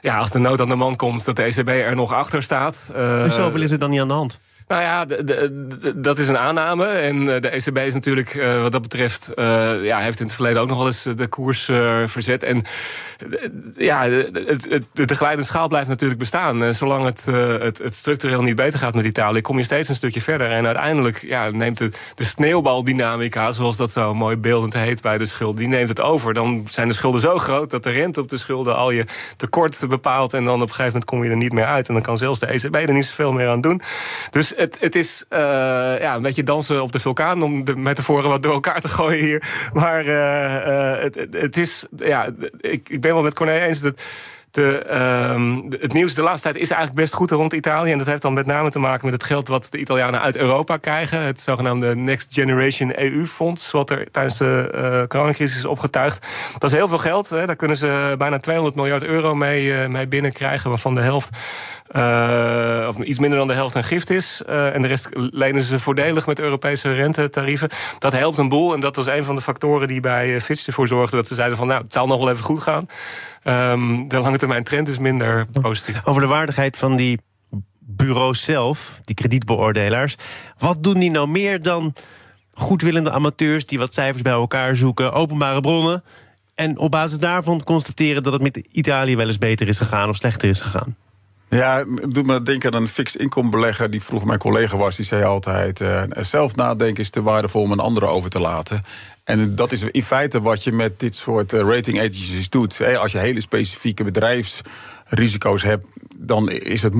ja, 0.00 0.18
als 0.18 0.30
de 0.30 0.38
nood 0.38 0.60
aan 0.60 0.68
de 0.68 0.74
man 0.74 0.96
komt, 0.96 1.24
dat 1.24 1.36
de 1.36 1.42
ECB 1.42 1.68
er 1.68 1.96
nog 1.96 2.12
achter 2.12 2.42
staat. 2.42 2.90
dus 2.94 3.34
zoveel 3.34 3.62
is 3.62 3.70
er 3.70 3.78
dan 3.78 3.90
niet 3.90 4.00
aan 4.00 4.08
de 4.08 4.14
hand? 4.14 4.40
Nou 4.68 4.82
ja, 4.82 5.04
dat 5.96 6.18
is 6.18 6.28
een 6.28 6.38
aanname. 6.38 6.86
En 6.86 7.24
de 7.24 7.48
ECB 7.48 7.78
is 7.78 7.94
natuurlijk 7.94 8.34
uh, 8.34 8.62
wat 8.62 8.72
dat 8.72 8.82
betreft... 8.82 9.32
Uh, 9.36 9.84
ja, 9.84 9.98
heeft 9.98 10.20
in 10.20 10.26
het 10.26 10.34
verleden 10.34 10.62
ook 10.62 10.68
nog 10.68 10.76
wel 10.78 10.86
eens 10.86 11.02
de 11.16 11.26
koers 11.26 11.64
verzet. 12.06 12.42
En 12.42 12.62
ja, 13.76 14.08
het, 14.08 14.84
de 14.92 15.14
glijdende 15.14 15.46
schaal 15.46 15.68
blijft 15.68 15.88
natuurlijk 15.88 16.18
bestaan. 16.18 16.74
Zolang 16.74 17.04
het, 17.04 17.24
het, 17.62 17.94
structureel 17.94 18.42
niet 18.42 18.56
beter 18.56 18.78
gaat 18.78 18.94
met 18.94 19.04
Italië... 19.04 19.40
kom 19.40 19.56
je 19.56 19.64
steeds 19.64 19.88
een 19.88 19.94
stukje 19.94 20.20
verder. 20.20 20.50
En 20.50 20.66
uiteindelijk 20.66 21.24
ja, 21.26 21.50
neemt 21.50 21.78
de, 21.78 21.90
de 22.14 22.24
sneeuwbaldynamica... 22.24 23.52
zoals 23.52 23.76
dat 23.76 23.90
zo 23.90 24.14
mooi 24.14 24.36
beeldend 24.36 24.74
heet 24.74 25.02
bij 25.02 25.18
de 25.18 25.26
schuld... 25.26 25.56
die 25.56 25.68
neemt 25.68 25.88
het 25.88 26.00
over. 26.00 26.34
Dan 26.34 26.66
zijn 26.70 26.88
de 26.88 26.94
schulden 26.94 27.20
zo 27.20 27.38
groot 27.38 27.70
dat 27.70 27.82
de 27.82 27.90
rente 27.90 28.20
op 28.20 28.28
de 28.28 28.38
schulden... 28.38 28.76
al 28.76 28.90
je 28.90 29.04
tekort 29.36 29.88
bepaalt 29.88 30.32
en 30.32 30.44
dan 30.44 30.54
op 30.54 30.60
een 30.60 30.68
gegeven 30.68 30.86
moment 30.86 31.04
kom 31.04 31.24
je 31.24 31.30
er 31.30 31.36
niet 31.36 31.52
meer 31.52 31.64
uit. 31.64 31.88
En 31.88 31.94
dan 31.94 32.02
kan 32.02 32.18
zelfs 32.18 32.40
de 32.40 32.46
ECB 32.46 32.74
er 32.74 32.92
niet 32.92 33.06
zoveel 33.06 33.32
meer 33.32 33.48
aan 33.48 33.60
doen. 33.60 33.80
Dus 34.30 34.54
het, 34.58 34.76
het 34.80 34.94
is 34.94 35.24
uh, 35.30 35.38
ja, 36.00 36.14
een 36.14 36.22
beetje 36.22 36.42
dansen 36.42 36.82
op 36.82 36.92
de 36.92 37.00
vulkaan, 37.00 37.42
om 37.42 37.64
de 37.64 37.76
metaforen 37.76 38.30
wat 38.30 38.42
door 38.42 38.52
elkaar 38.52 38.80
te 38.80 38.88
gooien 38.88 39.24
hier. 39.24 39.70
Maar 39.72 40.04
uh, 40.04 40.12
uh, 40.14 41.02
het, 41.02 41.26
het, 41.30 41.56
is, 41.56 41.86
ja, 41.96 42.28
ik, 42.60 42.88
ik 42.88 43.00
ben 43.00 43.12
wel 43.14 43.22
met 43.22 43.34
Corné 43.34 43.60
eens 43.60 43.80
dat. 43.80 44.00
De, 44.50 44.86
uh, 44.90 45.80
het 45.80 45.92
nieuws 45.92 46.14
de 46.14 46.22
laatste 46.22 46.42
tijd 46.42 46.62
is 46.62 46.70
eigenlijk 46.70 47.00
best 47.00 47.14
goed 47.14 47.30
rond 47.30 47.52
Italië. 47.52 47.92
En 47.92 47.98
dat 47.98 48.06
heeft 48.06 48.22
dan 48.22 48.32
met 48.32 48.46
name 48.46 48.70
te 48.70 48.78
maken 48.78 49.04
met 49.04 49.14
het 49.14 49.24
geld 49.24 49.48
wat 49.48 49.66
de 49.70 49.78
Italianen 49.78 50.20
uit 50.20 50.36
Europa 50.36 50.76
krijgen. 50.76 51.22
Het 51.22 51.40
zogenaamde 51.40 51.96
Next 51.96 52.32
Generation 52.34 53.00
EU-fonds, 53.00 53.70
wat 53.70 53.90
er 53.90 54.10
tijdens 54.10 54.38
de 54.38 54.72
uh, 54.74 55.06
coronacrisis 55.06 55.58
is 55.58 55.64
opgetuigd. 55.64 56.26
Dat 56.58 56.70
is 56.70 56.76
heel 56.76 56.88
veel 56.88 56.98
geld. 56.98 57.30
Hè. 57.30 57.46
Daar 57.46 57.56
kunnen 57.56 57.76
ze 57.76 58.14
bijna 58.18 58.38
200 58.38 58.76
miljard 58.76 59.04
euro 59.04 59.34
mee, 59.34 59.88
mee 59.88 60.08
binnenkrijgen, 60.08 60.70
waarvan 60.70 60.94
de 60.94 61.00
helft 61.00 61.30
uh, 61.96 62.86
of 62.88 62.98
iets 62.98 63.18
minder 63.18 63.38
dan 63.38 63.48
de 63.48 63.54
helft 63.54 63.74
een 63.74 63.84
gift 63.84 64.10
is. 64.10 64.42
Uh, 64.48 64.74
en 64.74 64.82
de 64.82 64.88
rest 64.88 65.08
lenen 65.12 65.62
ze 65.62 65.80
voordelig 65.80 66.26
met 66.26 66.40
Europese 66.40 66.94
rentetarieven. 66.94 67.68
Dat 67.98 68.12
helpt 68.12 68.38
een 68.38 68.48
boel. 68.48 68.74
En 68.74 68.80
dat 68.80 68.96
was 68.96 69.06
een 69.06 69.24
van 69.24 69.36
de 69.36 69.42
factoren 69.42 69.88
die 69.88 70.00
bij 70.00 70.40
Fitch 70.40 70.66
ervoor 70.66 70.88
zorgde 70.88 71.16
dat 71.16 71.28
ze 71.28 71.34
zeiden 71.34 71.56
van 71.56 71.66
nou, 71.66 71.82
het 71.82 71.92
zal 71.92 72.06
nog 72.06 72.18
wel 72.18 72.30
even 72.30 72.44
goed 72.44 72.62
gaan. 72.62 72.86
Um, 73.44 74.08
de 74.08 74.18
lange 74.18 74.38
termijn 74.38 74.64
trend 74.64 74.88
is 74.88 74.98
minder 74.98 75.46
positief. 75.60 76.00
Over 76.04 76.22
de 76.22 76.28
waardigheid 76.28 76.76
van 76.76 76.96
die 76.96 77.20
bureaus 77.80 78.44
zelf, 78.44 79.00
die 79.04 79.14
kredietbeoordelaars. 79.14 80.16
Wat 80.58 80.82
doen 80.82 80.94
die 80.94 81.10
nou 81.10 81.28
meer 81.28 81.62
dan 81.62 81.94
goedwillende 82.52 83.10
amateurs 83.10 83.66
die 83.66 83.78
wat 83.78 83.94
cijfers 83.94 84.22
bij 84.22 84.32
elkaar 84.32 84.76
zoeken, 84.76 85.12
openbare 85.12 85.60
bronnen? 85.60 86.04
En 86.54 86.78
op 86.78 86.90
basis 86.90 87.18
daarvan 87.18 87.62
constateren 87.62 88.22
dat 88.22 88.32
het 88.32 88.42
met 88.42 88.56
Italië 88.56 89.16
wel 89.16 89.26
eens 89.26 89.38
beter 89.38 89.68
is 89.68 89.78
gegaan 89.78 90.08
of 90.08 90.16
slechter 90.16 90.48
is 90.48 90.60
gegaan. 90.60 90.96
Ja, 91.50 91.84
doe 92.08 92.22
me 92.22 92.42
denken 92.42 92.74
aan 92.74 92.82
een 92.82 92.88
fixed 92.88 93.20
income 93.20 93.48
belegger 93.48 93.90
die 93.90 94.02
vroeger 94.02 94.28
mijn 94.28 94.38
collega 94.38 94.76
was. 94.76 94.96
Die 94.96 95.04
zei 95.04 95.24
altijd: 95.24 95.80
uh, 95.80 96.02
zelf 96.10 96.56
nadenken 96.56 97.02
is 97.02 97.10
te 97.10 97.22
waardevol 97.22 97.62
om 97.62 97.72
een 97.72 97.78
andere 97.78 98.06
over 98.06 98.30
te 98.30 98.40
laten. 98.40 98.84
En 99.24 99.54
dat 99.54 99.72
is 99.72 99.82
in 99.82 100.02
feite 100.02 100.40
wat 100.40 100.64
je 100.64 100.72
met 100.72 101.00
dit 101.00 101.14
soort 101.14 101.52
rating 101.52 101.98
agencies 101.98 102.48
doet. 102.48 102.96
Als 102.96 103.12
je 103.12 103.18
hele 103.18 103.40
specifieke 103.40 104.04
bedrijfsrisico's 105.08 105.62
hebt, 105.62 105.84
dan 106.18 106.50
is 106.50 106.82
het 106.82 106.94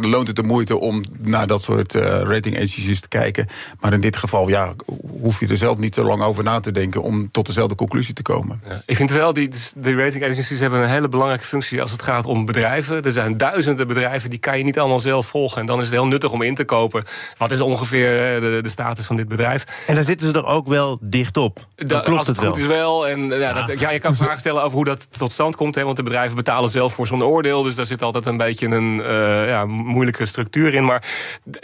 loont 0.00 0.26
het 0.26 0.36
de 0.36 0.42
moeite 0.42 0.78
om 0.78 1.02
naar 1.20 1.46
dat 1.46 1.62
soort 1.62 1.94
uh, 1.94 2.02
rating 2.02 2.56
agencies 2.56 3.00
te 3.00 3.08
kijken. 3.08 3.46
Maar 3.80 3.92
in 3.92 4.00
dit 4.00 4.16
geval 4.16 4.48
ja, 4.48 4.74
hoef 5.20 5.40
je 5.40 5.46
er 5.46 5.56
zelf 5.56 5.78
niet 5.78 5.92
te 5.92 6.02
lang 6.02 6.22
over 6.22 6.44
na 6.44 6.60
te 6.60 6.70
denken 6.70 7.02
om 7.02 7.30
tot 7.30 7.46
dezelfde 7.46 7.74
conclusie 7.74 8.14
te 8.14 8.22
komen. 8.22 8.62
Ja, 8.68 8.82
ik 8.86 8.96
vind 8.96 9.10
wel, 9.10 9.32
die, 9.32 9.48
de 9.76 9.94
rating 9.94 10.24
agencies 10.24 10.58
hebben 10.58 10.80
een 10.80 10.88
hele 10.88 11.08
belangrijke 11.08 11.46
functie 11.46 11.82
als 11.82 11.90
het 11.90 12.02
gaat 12.02 12.26
om 12.26 12.44
bedrijven. 12.44 13.02
Er 13.02 13.12
zijn 13.12 13.36
duizenden 13.36 13.86
bedrijven, 13.86 14.30
die 14.30 14.38
kan 14.38 14.58
je 14.58 14.64
niet 14.64 14.78
allemaal 14.78 15.00
zelf 15.00 15.26
volgen. 15.26 15.60
En 15.60 15.66
dan 15.66 15.78
is 15.78 15.84
het 15.84 15.94
heel 15.94 16.06
nuttig 16.06 16.30
om 16.30 16.42
in 16.42 16.54
te 16.54 16.64
kopen. 16.64 17.04
Wat 17.36 17.50
is 17.50 17.60
ongeveer 17.60 18.40
de, 18.40 18.58
de 18.62 18.68
status 18.68 19.06
van 19.06 19.16
dit 19.16 19.28
bedrijf? 19.28 19.64
En 19.86 19.94
daar 19.94 20.04
zitten 20.04 20.26
ze 20.26 20.32
er 20.32 20.46
ook 20.46 20.68
wel 20.68 20.98
dicht 21.00 21.36
op. 21.36 21.66
klopt 21.76 22.08
als 22.08 22.26
het, 22.26 22.36
het 22.36 22.46
goed 22.46 22.58
is 22.58 22.66
wel. 22.66 23.08
En 23.08 23.28
ja, 23.28 23.52
Dat, 23.52 23.80
ja, 23.80 23.90
je 23.90 23.98
kan 23.98 24.14
vragen 24.14 24.40
stellen 24.40 24.62
over 24.62 24.76
hoe 24.76 24.84
dat 24.84 25.06
tot 25.18 25.32
stand 25.32 25.56
komt. 25.56 25.74
Hè, 25.74 25.84
want 25.84 25.96
de 25.96 26.02
bedrijven 26.02 26.36
betalen 26.36 26.70
zelf 26.70 26.94
voor 26.94 27.06
zo'n 27.06 27.22
oordeel. 27.22 27.41
Dus 27.42 27.74
daar 27.74 27.86
zit 27.86 28.02
altijd 28.02 28.26
een 28.26 28.36
beetje 28.36 28.66
een 28.66 28.96
uh, 28.96 29.48
ja, 29.48 29.66
moeilijke 29.66 30.26
structuur 30.26 30.74
in. 30.74 30.84
Maar 30.84 31.04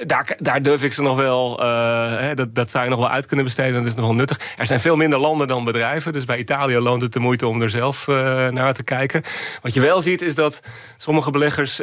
daar, 0.07 0.37
daar 0.39 0.63
durf 0.63 0.83
ik 0.83 0.93
ze 0.93 1.03
nog 1.03 1.17
wel. 1.17 1.63
Uh, 1.63 2.29
dat, 2.35 2.55
dat 2.55 2.71
zou 2.71 2.85
je 2.85 2.91
nog 2.91 2.99
wel 2.99 3.11
uit 3.11 3.27
kunnen 3.27 3.45
besteden. 3.45 3.75
Dat 3.75 3.87
is 3.87 3.95
nog 3.95 4.07
wel 4.07 4.15
nuttig. 4.15 4.41
Er 4.57 4.67
zijn 4.67 4.81
veel 4.81 4.97
minder 4.97 5.19
landen 5.19 5.49
dan 5.49 5.65
bedrijven. 5.65 6.13
Dus 6.13 6.25
bij 6.25 6.39
Italië 6.39 6.79
loont 6.79 7.03
het 7.03 7.13
de 7.13 7.21
moeite 7.21 7.47
om 7.47 7.63
er 7.63 7.71
zelf 7.71 8.07
uh, 8.07 8.49
naar 8.49 8.75
te 8.75 8.83
kijken. 8.83 9.23
Wat 9.63 9.75
je 9.75 9.81
wel 9.81 10.01
ziet 10.01 10.23
is 10.23 10.35
dat 10.35 10.61
sommige 10.97 11.31
beleggers 11.31 11.77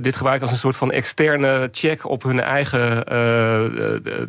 dit 0.00 0.16
gebruiken 0.16 0.42
als 0.42 0.50
een 0.50 0.56
soort 0.56 0.76
van 0.76 0.92
externe 0.92 1.68
check 1.72 2.08
op 2.08 2.22
hun 2.22 2.40
eigen 2.40 3.04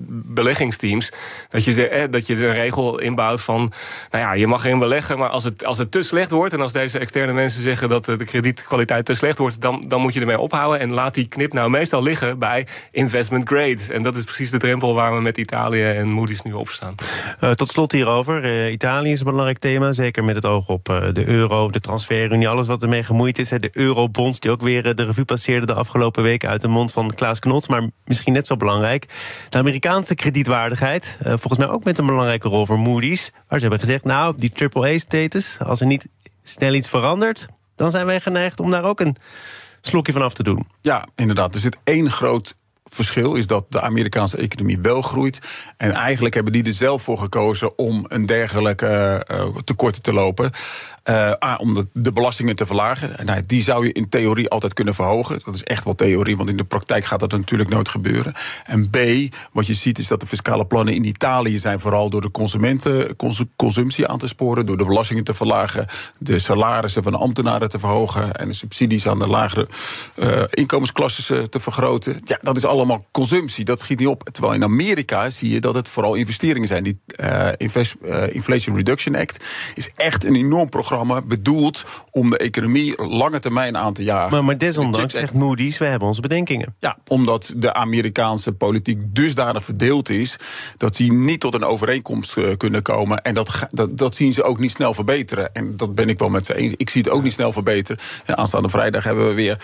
beleggingsteams. 0.07 1.11
Dat 1.49 1.63
je, 1.63 2.07
dat 2.09 2.27
je 2.27 2.47
een 2.47 2.53
regel 2.53 2.99
inbouwt 2.99 3.41
van. 3.41 3.71
Nou 4.11 4.23
ja, 4.23 4.33
je 4.33 4.47
mag 4.47 4.65
erin 4.65 4.79
beleggen, 4.79 5.17
maar 5.17 5.29
als 5.29 5.43
het, 5.43 5.65
als 5.65 5.77
het 5.77 5.91
te 5.91 6.01
slecht 6.01 6.31
wordt. 6.31 6.53
en 6.53 6.61
als 6.61 6.73
deze 6.73 6.99
externe 6.99 7.33
mensen 7.33 7.61
zeggen 7.61 7.89
dat 7.89 8.05
de 8.05 8.25
kredietkwaliteit 8.85 9.05
te 9.05 9.13
slecht 9.13 9.37
wordt. 9.37 9.61
dan, 9.61 9.83
dan 9.87 10.01
moet 10.01 10.13
je 10.13 10.19
ermee 10.19 10.39
ophouden. 10.39 10.79
En 10.79 10.93
laat 10.93 11.13
die 11.13 11.27
knip 11.27 11.53
nou 11.53 11.69
meestal 11.69 12.03
liggen 12.03 12.39
bij 12.39 12.67
investment 12.91 13.47
grade. 13.47 13.93
En 13.93 14.03
dat 14.03 14.15
is 14.15 14.23
precies 14.23 14.51
de 14.51 14.57
drempel 14.57 14.93
waar 14.93 15.13
we 15.13 15.21
met 15.21 15.37
Italië 15.37 15.83
en 15.83 16.09
Moody's 16.09 16.41
nu 16.41 16.53
op 16.53 16.69
staan. 16.69 16.95
Uh, 17.41 17.51
tot 17.51 17.69
slot 17.69 17.91
hierover. 17.91 18.45
Uh, 18.45 18.71
Italië 18.71 19.11
is 19.11 19.19
een 19.19 19.25
belangrijk 19.25 19.57
thema. 19.57 19.91
Zeker 19.91 20.23
met 20.23 20.35
het 20.35 20.45
oog 20.45 20.67
op 20.67 20.89
uh, 20.89 21.07
de 21.13 21.27
euro, 21.27 21.69
de 21.69 21.79
transferunie, 21.79 22.47
alles 22.47 22.67
wat 22.67 22.81
ermee 22.81 23.03
gemoeid 23.03 23.39
is. 23.39 23.49
De 23.49 23.69
eurobonds 23.71 24.39
die 24.39 24.51
ook 24.51 24.61
weer 24.61 24.95
de 24.95 25.03
revue 25.03 25.25
passeerden 25.25 25.67
de 25.67 25.73
afgelopen 25.73 26.23
weken 26.23 26.49
uit 26.49 26.61
de 26.61 26.67
mond 26.67 26.91
van 26.91 27.13
Klaas 27.15 27.39
Knot. 27.39 27.67
Maar 27.67 27.89
misschien 28.05 28.33
net 28.33 28.47
zo 28.47 28.55
belangrijk. 28.55 29.05
De 29.49 29.57
Amerikaanse 29.57 30.15
kredietwaardigheid. 30.15 31.17
volgens 31.23 31.57
mij 31.57 31.67
ook 31.67 31.83
met 31.83 31.97
een 31.97 32.05
belangrijke 32.05 32.49
rol 32.49 32.65
voor 32.65 32.79
Moody's. 32.79 33.31
Waar 33.47 33.59
ze 33.59 33.67
hebben 33.67 33.85
gezegd, 33.85 34.03
nou, 34.03 34.33
die 34.37 34.51
AAA-status, 34.73 35.57
als 35.59 35.81
er 35.81 35.87
niet 35.87 36.07
snel 36.43 36.73
iets 36.73 36.89
verandert, 36.89 37.47
dan 37.77 37.91
zijn 37.91 38.05
wij 38.05 38.19
geneigd 38.19 38.59
om 38.59 38.71
daar 38.71 38.83
ook 38.83 38.99
een 38.99 39.15
slokje 39.81 40.13
van 40.13 40.21
af 40.21 40.33
te 40.33 40.43
doen. 40.43 40.67
Ja, 40.81 41.07
inderdaad. 41.15 41.53
Er 41.53 41.59
zit 41.59 41.77
één 41.83 42.11
groot 42.11 42.55
verschil 42.89 43.35
is 43.35 43.47
dat 43.47 43.65
de 43.69 43.81
Amerikaanse 43.81 44.37
economie 44.37 44.79
wel 44.79 45.01
groeit. 45.01 45.39
En 45.77 45.91
eigenlijk 45.91 46.35
hebben 46.35 46.53
die 46.53 46.63
er 46.63 46.73
zelf 46.73 47.01
voor 47.01 47.17
gekozen 47.17 47.77
om 47.77 48.05
een 48.07 48.25
dergelijke 48.25 49.25
uh, 49.31 49.55
tekorten 49.63 50.01
te 50.01 50.13
lopen. 50.13 50.51
Uh, 51.09 51.31
A, 51.45 51.55
om 51.55 51.73
de, 51.73 51.87
de, 51.93 52.13
belastingen 52.13 52.55
te 52.55 52.65
verlagen. 52.65 53.25
Nou, 53.25 53.43
die 53.45 53.63
zou 53.63 53.85
je 53.85 53.91
in 53.91 54.09
theorie 54.09 54.49
altijd 54.49 54.73
kunnen 54.73 54.93
verhogen. 54.93 55.39
Dat 55.45 55.55
is 55.55 55.63
echt 55.63 55.83
wel 55.83 55.95
theorie, 55.95 56.37
want 56.37 56.49
in 56.49 56.57
de 56.57 56.63
praktijk 56.63 57.05
gaat 57.05 57.19
dat 57.19 57.31
natuurlijk 57.31 57.69
nooit 57.69 57.89
gebeuren. 57.89 58.33
En 58.65 58.89
B, 58.89 58.97
wat 59.51 59.67
je 59.67 59.73
ziet 59.73 59.99
is 59.99 60.07
dat 60.07 60.19
de 60.19 60.27
fiscale 60.27 60.65
plannen 60.65 60.93
in 60.93 61.03
Italië 61.03 61.59
zijn 61.59 61.79
vooral 61.79 62.09
door 62.09 62.21
de 62.21 62.31
consumenten 62.31 63.15
consumptie 63.55 64.07
aan 64.07 64.17
te 64.17 64.27
sporen, 64.27 64.65
door 64.65 64.77
de 64.77 64.85
belastingen 64.85 65.23
te 65.23 65.33
verlagen, 65.33 65.85
de 66.19 66.39
salarissen 66.39 67.03
van 67.03 67.11
de 67.11 67.17
ambtenaren 67.17 67.69
te 67.69 67.79
verhogen 67.79 68.35
en 68.35 68.47
de 68.47 68.53
subsidies 68.53 69.07
aan 69.07 69.19
de 69.19 69.27
lagere 69.27 69.67
uh, 70.15 70.43
inkomensklassen 70.49 71.49
te 71.49 71.59
vergroten. 71.59 72.21
Ja, 72.23 72.39
dat 72.41 72.57
is 72.57 72.65
allemaal 72.65 72.76
consumptie. 73.11 73.65
Dat 73.65 73.79
schiet 73.79 73.99
niet 73.99 74.07
op. 74.07 74.29
Terwijl 74.31 74.53
in 74.53 74.63
Amerika 74.63 75.29
zie 75.29 75.49
je 75.49 75.59
dat 75.59 75.75
het 75.75 75.87
vooral 75.87 76.13
investeringen 76.13 76.67
zijn. 76.67 76.83
Die 76.83 76.99
uh, 77.15 77.49
Inflation 78.29 78.75
Reduction 78.75 79.15
Act 79.15 79.45
is 79.75 79.89
echt 79.95 80.23
een 80.23 80.35
enorm 80.35 80.69
programma 80.69 81.21
bedoeld 81.21 81.85
om 82.11 82.29
de 82.29 82.37
economie 82.37 83.03
lange 83.03 83.39
termijn 83.39 83.77
aan 83.77 83.93
te 83.93 84.03
jagen. 84.03 84.31
Maar, 84.31 84.43
maar 84.43 84.57
desondanks 84.57 85.13
zegt 85.13 85.33
Moody's, 85.33 85.77
we 85.77 85.85
hebben 85.85 86.07
onze 86.07 86.21
bedenkingen. 86.21 86.75
Ja, 86.79 86.97
omdat 87.07 87.53
de 87.57 87.73
Amerikaanse 87.73 88.53
politiek 88.53 88.97
dusdanig 89.01 89.63
verdeeld 89.63 90.09
is... 90.09 90.35
dat 90.77 90.95
die 90.95 91.13
niet 91.13 91.39
tot 91.39 91.53
een 91.53 91.63
overeenkomst 91.63 92.37
uh, 92.37 92.55
kunnen 92.57 92.81
komen. 92.81 93.21
En 93.21 93.33
dat, 93.33 93.67
dat, 93.71 93.97
dat, 93.97 94.15
zien 94.15 94.33
ze 94.33 94.43
ook 94.43 94.59
niet 94.59 94.71
snel 94.71 94.93
verbeteren. 94.93 95.53
En 95.53 95.77
dat 95.77 95.95
ben 95.95 96.09
ik 96.09 96.19
wel 96.19 96.29
met 96.29 96.45
ze 96.45 96.55
eens. 96.55 96.73
Ik 96.77 96.89
zie 96.89 97.01
het 97.01 97.11
ook 97.11 97.23
niet 97.23 97.33
snel 97.33 97.51
verbeteren. 97.51 98.03
En 98.25 98.37
aanstaande 98.37 98.69
vrijdag 98.69 99.03
hebben 99.03 99.27
we 99.27 99.33
weer 99.33 99.57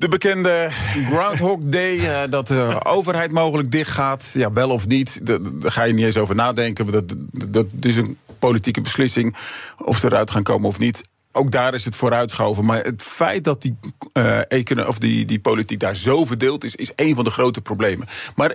de 0.00 0.08
bekende 0.08 0.68
Groundhog 1.10 1.58
Day, 1.62 1.96
uh, 1.96 2.20
dat 2.30 2.46
de 2.46 2.84
overheid 2.84 3.32
mogelijk 3.32 3.70
dicht 3.70 3.90
gaat. 3.90 4.30
Ja, 4.34 4.52
wel 4.52 4.70
of 4.70 4.86
niet, 4.86 5.26
daar 5.26 5.40
ga 5.62 5.82
je 5.82 5.92
niet 5.92 6.04
eens 6.04 6.16
over 6.16 6.34
nadenken. 6.34 6.86
Dat, 6.86 7.08
dat, 7.30 7.52
dat 7.52 7.66
is 7.80 7.96
een 7.96 8.16
politieke 8.38 8.80
beslissing 8.80 9.36
of 9.84 9.98
ze 9.98 10.06
eruit 10.06 10.30
gaan 10.30 10.42
komen 10.42 10.68
of 10.68 10.78
niet 10.78 11.02
ook 11.32 11.50
daar 11.50 11.74
is 11.74 11.84
het 11.84 11.96
vooruitgeschoven. 11.96 12.64
Maar 12.64 12.82
het 12.82 13.02
feit 13.02 13.44
dat 13.44 13.62
die, 13.62 13.78
uh, 14.12 14.88
of 14.88 14.98
die, 14.98 15.24
die 15.24 15.40
politiek 15.40 15.80
daar 15.80 15.96
zo 15.96 16.24
verdeeld 16.24 16.64
is, 16.64 16.74
is 16.74 16.92
een 16.96 17.14
van 17.14 17.24
de 17.24 17.30
grote 17.30 17.60
problemen. 17.60 18.06
Maar 18.34 18.54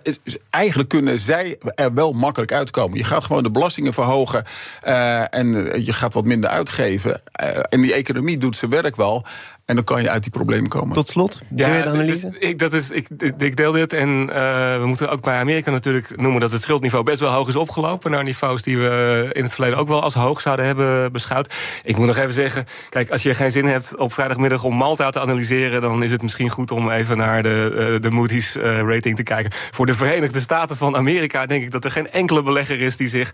eigenlijk 0.50 0.90
kunnen 0.90 1.20
zij 1.20 1.58
er 1.76 1.94
wel 1.94 2.14
makkelijk 2.14 2.52
uitkomen. 2.52 2.98
Je 2.98 3.04
gaat 3.04 3.24
gewoon 3.24 3.44
de 3.44 3.52
belastingen 3.52 3.94
verhogen 3.94 4.44
uh, 4.88 5.36
en 5.36 5.54
je 5.84 5.94
gaat 5.94 6.14
wat 6.14 6.26
minder 6.26 6.50
uitgeven. 6.50 7.22
En 7.70 7.82
die 7.82 7.94
economie 7.94 8.38
doet 8.38 8.56
zijn 8.56 8.72
werk 8.72 8.96
wel. 8.96 9.26
En 9.66 9.76
dan 9.76 9.84
kan 9.84 10.02
je 10.02 10.10
uit 10.10 10.24
die 10.24 10.32
problemen 10.32 10.70
komen. 10.70 10.94
Tot 10.94 11.10
slot, 11.10 11.42
ja, 11.56 11.82
de 11.82 11.90
analyse? 11.90 12.30
Dus 12.30 12.40
ik, 12.40 12.60
dat 12.60 12.74
is, 12.74 12.90
ik, 12.90 13.08
ik 13.38 13.56
deel 13.56 13.72
dit. 13.72 13.94
En 13.94 14.10
uh, 14.10 14.26
we 14.80 14.84
moeten 14.86 15.10
ook 15.10 15.22
bij 15.22 15.38
Amerika 15.38 15.72
natuurlijk 15.72 16.22
noemen 16.22 16.42
dat 16.42 16.52
het 16.52 16.62
schuldniveau 16.62 17.04
best 17.04 17.20
wel 17.20 17.32
hoog 17.32 17.48
is 17.48 17.56
opgelopen. 17.56 18.12
Naar 18.12 18.24
niveaus 18.24 18.62
die 18.62 18.78
we 18.78 19.30
in 19.32 19.44
het 19.44 19.54
verleden 19.54 19.78
ook 19.78 19.88
wel 19.88 20.02
als 20.02 20.14
hoog 20.14 20.42
zouden 20.42 20.66
hebben 20.66 21.12
beschouwd. 21.12 21.54
Ik 21.84 21.98
moet 21.98 22.08
nog 22.08 22.18
even 22.18 22.34
zeggen, 22.34 22.66
kijk, 22.90 23.10
als 23.10 23.24
je 23.24 23.34
geen 23.34 23.52
zin 23.52 23.66
hebt 23.66 23.98
op 23.98 24.14
vrijdagmiddag 24.14 24.64
om 24.64 24.76
Malta 24.76 25.10
te 25.10 25.20
analyseren, 25.20 25.82
dan 25.82 26.04
is 26.04 26.12
het 26.12 26.22
misschien 26.22 26.50
goed 26.50 26.72
om 26.72 26.90
even 26.92 27.18
naar 27.18 27.44
de, 27.44 27.90
uh, 27.94 28.02
de 28.02 28.12
Moody's 28.12 28.56
uh, 28.56 28.80
rating 28.80 29.16
te 29.16 29.24
kijken. 29.24 29.52
Voor 29.72 29.86
de 29.86 29.94
Verenigde 29.94 30.40
Staten 30.40 30.78
van 30.78 30.96
Amerika 30.96 31.46
denk 31.46 31.64
ik 31.64 31.72
dat 31.72 31.86
er 31.86 31.92
geen 31.92 32.12
enkele 32.12 32.44
belegger 32.44 32.80
is 32.80 32.98
die 32.98 33.10
zich 33.10 33.34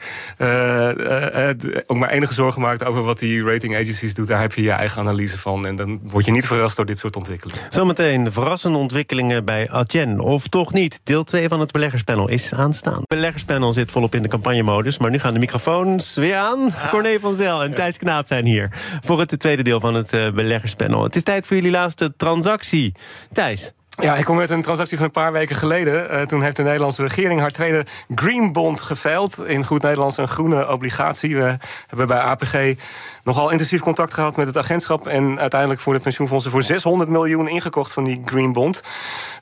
ook 1.86 1.98
maar 1.98 2.10
enige 2.10 2.34
zorgen 2.34 2.62
maakt 2.62 2.86
over 2.86 3.04
wat 3.04 3.20
die 3.20 3.44
rating 3.44 3.76
agencies 3.76 4.14
doen. 4.14 4.26
Daar 4.26 4.42
heb 4.42 4.54
je 4.54 4.62
je 4.62 4.72
eigen 4.72 5.02
analyse 5.02 5.40
van. 5.40 5.66
En 5.66 5.76
dan 5.76 6.00
word 6.04 6.21
je 6.26 6.32
niet 6.32 6.48
verrast 6.48 6.76
door 6.76 6.86
dit 6.86 7.00
soort 7.00 7.16
ontwikkelingen. 7.16 7.64
Zometeen 7.70 8.32
verrassende 8.32 8.78
ontwikkelingen 8.78 9.46
bij 9.46 9.70
Adyen. 9.70 10.20
Of 10.20 10.48
toch 10.48 10.74
niet? 10.74 11.02
Deel 11.04 11.24
2 11.24 11.48
van 11.48 11.60
het 11.60 11.72
beleggerspanel 11.72 12.28
is 12.28 12.54
aanstaan. 12.54 13.00
Het 13.00 13.08
beleggerspanel 13.08 13.74
zit 13.74 13.92
volop 13.92 14.16
in 14.16 14.22
de 14.22 14.30
campagnemodus. 14.30 14.98
Maar 14.98 15.10
nu 15.12 15.20
gaan 15.20 15.34
de 15.34 15.40
microfoons 15.40 16.16
weer 16.16 16.36
aan. 16.36 16.74
Ah. 16.74 16.90
Corné 16.90 17.20
van 17.20 17.36
Zel 17.36 17.64
en 17.64 17.74
Thijs 17.74 17.98
Knaap 17.98 18.28
zijn 18.28 18.46
hier. 18.46 18.72
Voor 19.02 19.20
het 19.20 19.40
tweede 19.40 19.64
deel 19.64 19.80
van 19.80 19.94
het 19.94 20.14
uh, 20.14 20.32
beleggerspanel. 20.32 21.04
Het 21.04 21.16
is 21.16 21.24
tijd 21.24 21.48
voor 21.48 21.56
jullie 21.56 21.72
laatste 21.72 22.14
transactie. 22.18 22.96
Thijs. 23.34 23.74
Ja, 24.00 24.16
ik 24.16 24.26
kom 24.26 24.36
met 24.36 24.50
een 24.50 24.62
transactie 24.62 24.98
van 24.98 25.06
een 25.06 25.12
paar 25.12 25.32
weken 25.32 25.56
geleden. 25.56 26.14
Uh, 26.14 26.22
toen 26.22 26.42
heeft 26.42 26.56
de 26.56 26.64
Nederlandse 26.64 27.02
regering 27.02 27.40
haar 27.40 27.52
tweede 27.52 27.86
Green 28.16 28.52
Bond 28.52 28.82
geveild. 28.82 29.46
In 29.46 29.66
goed 29.66 29.82
Nederlands 29.82 30.18
een 30.18 30.28
groene 30.28 30.72
obligatie. 30.72 31.36
We 31.36 31.58
hebben 31.88 32.08
bij 32.08 32.20
APG 32.20 32.76
nogal 33.24 33.50
intensief 33.50 33.82
contact 33.82 34.14
gehad 34.14 34.38
met 34.38 34.48
het 34.48 34.58
agentschap. 34.58 35.08
En 35.08 35.40
uiteindelijk 35.40 35.82
voor 35.82 35.94
de 35.94 36.00
pensioenfondsen 36.00 36.52
voor 36.52 36.64
600 36.64 37.10
miljoen 37.10 37.48
ingekocht 37.48 37.94
van 37.94 38.04
die 38.04 38.22
Green 38.26 38.52
Bond. 38.52 38.82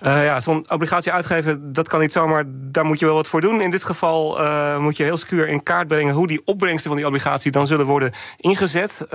Uh, 0.02 0.26
ja, 0.26 0.40
zo'n 0.40 0.72
obligatie 0.72 1.12
uitgeven, 1.12 1.74
dat 1.74 1.88
kan 1.88 2.00
niet 2.00 2.12
zomaar. 2.12 2.44
Daar 2.48 2.86
moet 2.86 3.00
je 3.00 3.06
wel 3.06 3.16
wat 3.16 3.28
voor 3.28 3.42
doen. 3.42 3.62
In 3.62 3.72
dit 3.72 3.84
geval 3.84 4.42
uh, 4.42 4.78
moet 4.78 4.98
je 4.98 5.04
heel 5.04 5.18
secuur 5.18 5.48
in 5.48 5.64
kaart 5.64 5.88
brengen 5.88 6.14
hoe 6.14 6.28
die 6.28 6.42
opbrengsten 6.46 6.88
van 6.88 6.98
die 6.98 7.08
obligatie 7.08 7.52
dan 7.52 7.68
zullen 7.68 7.86
worden 7.86 8.12
ingezet. 8.38 9.06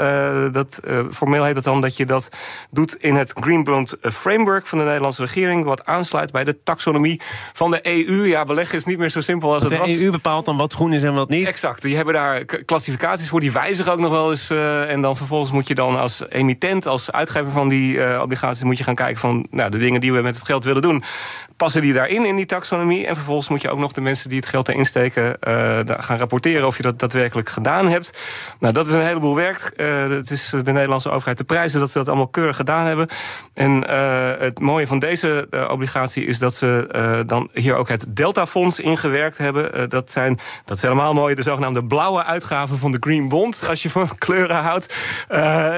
Dat, 0.52 0.80
formeel 1.10 1.44
heet 1.44 1.54
het 1.54 1.64
dan 1.64 1.80
dat 1.80 1.96
je 1.96 2.06
dat 2.06 2.28
doet 2.70 2.94
in 2.94 3.14
het 3.14 3.32
Green 3.40 3.64
Bond 3.64 3.96
Framework 4.00 4.66
van 4.66 4.78
de 4.78 4.84
Nederlandse 4.84 5.23
regering 5.24 5.64
wat 5.64 5.84
aansluit 5.84 6.32
bij 6.32 6.44
de 6.44 6.62
taxonomie 6.62 7.20
van 7.52 7.70
de 7.70 7.80
EU. 7.82 8.26
Ja, 8.26 8.44
beleggen 8.44 8.78
is 8.78 8.84
niet 8.84 8.98
meer 8.98 9.10
zo 9.10 9.20
simpel 9.20 9.52
als 9.52 9.62
het 9.62 9.72
de 9.72 9.78
was. 9.78 9.86
De 9.86 10.04
EU 10.04 10.10
bepaalt 10.10 10.44
dan 10.44 10.56
wat 10.56 10.72
groen 10.72 10.92
is 10.92 11.02
en 11.02 11.14
wat 11.14 11.28
niet? 11.28 11.46
Exact. 11.46 11.82
Die 11.82 11.96
hebben 11.96 12.14
daar 12.14 12.44
klassificaties 12.44 13.28
voor. 13.28 13.40
Die 13.40 13.52
wijzigen 13.52 13.92
ook 13.92 13.98
nog 13.98 14.10
wel 14.10 14.30
eens. 14.30 14.50
Uh, 14.50 14.90
en 14.90 15.00
dan 15.00 15.16
vervolgens 15.16 15.52
moet 15.52 15.66
je 15.66 15.74
dan 15.74 15.98
als 16.00 16.22
emittent, 16.28 16.86
als 16.86 17.12
uitgever 17.12 17.50
van 17.50 17.68
die 17.68 17.96
uh, 17.96 18.20
obligaties... 18.22 18.62
moet 18.62 18.78
je 18.78 18.84
gaan 18.84 18.94
kijken 18.94 19.20
van 19.20 19.46
nou, 19.50 19.70
de 19.70 19.78
dingen 19.78 20.00
die 20.00 20.12
we 20.12 20.20
met 20.20 20.34
het 20.34 20.44
geld 20.44 20.64
willen 20.64 20.82
doen... 20.82 21.02
passen 21.56 21.80
die 21.80 21.92
daarin, 21.92 22.24
in 22.24 22.36
die 22.36 22.46
taxonomie? 22.46 23.06
En 23.06 23.14
vervolgens 23.14 23.48
moet 23.48 23.62
je 23.62 23.70
ook 23.70 23.78
nog 23.78 23.92
de 23.92 24.00
mensen 24.00 24.28
die 24.28 24.38
het 24.38 24.48
geld 24.48 24.68
erin 24.68 24.86
steken... 24.86 25.36
Uh, 25.48 25.78
gaan 25.84 26.18
rapporteren 26.18 26.66
of 26.66 26.76
je 26.76 26.82
dat 26.82 26.98
daadwerkelijk 26.98 27.48
gedaan 27.48 27.88
hebt. 27.88 28.18
Nou, 28.60 28.74
dat 28.74 28.86
is 28.86 28.92
een 28.92 29.06
heleboel 29.06 29.34
werk. 29.34 29.72
het 30.08 30.30
is 30.30 30.52
de 30.62 30.72
Nederlandse 30.72 31.10
overheid 31.10 31.36
te 31.36 31.44
prijzen 31.44 31.80
dat 31.80 31.90
ze 31.90 31.98
dat 31.98 32.08
allemaal 32.08 32.28
keurig 32.28 32.56
gedaan 32.56 32.86
hebben. 32.86 33.08
En 33.54 33.90
het 34.38 34.60
mooie 34.60 34.86
van 34.86 34.98
deze 34.98 35.13
obligatie 35.68 36.26
is 36.26 36.38
dat 36.38 36.54
ze 36.54 37.22
dan 37.26 37.48
hier 37.52 37.74
ook 37.74 37.88
het 37.88 38.06
Delta-fonds 38.08 38.80
ingewerkt 38.80 39.38
hebben. 39.38 39.90
dat, 39.90 40.10
zijn, 40.10 40.38
dat 40.64 40.76
is 40.76 40.82
helemaal 40.82 41.12
mooi, 41.12 41.34
de 41.34 41.42
zogenaamde 41.42 41.84
blauwe 41.84 42.24
uitgaven 42.24 42.78
van 42.78 42.92
de 42.92 42.96
Green 43.00 43.28
Bond... 43.28 43.64
als 43.68 43.82
je 43.82 43.90
van 43.90 44.08
kleuren 44.18 44.56
houdt. 44.56 44.94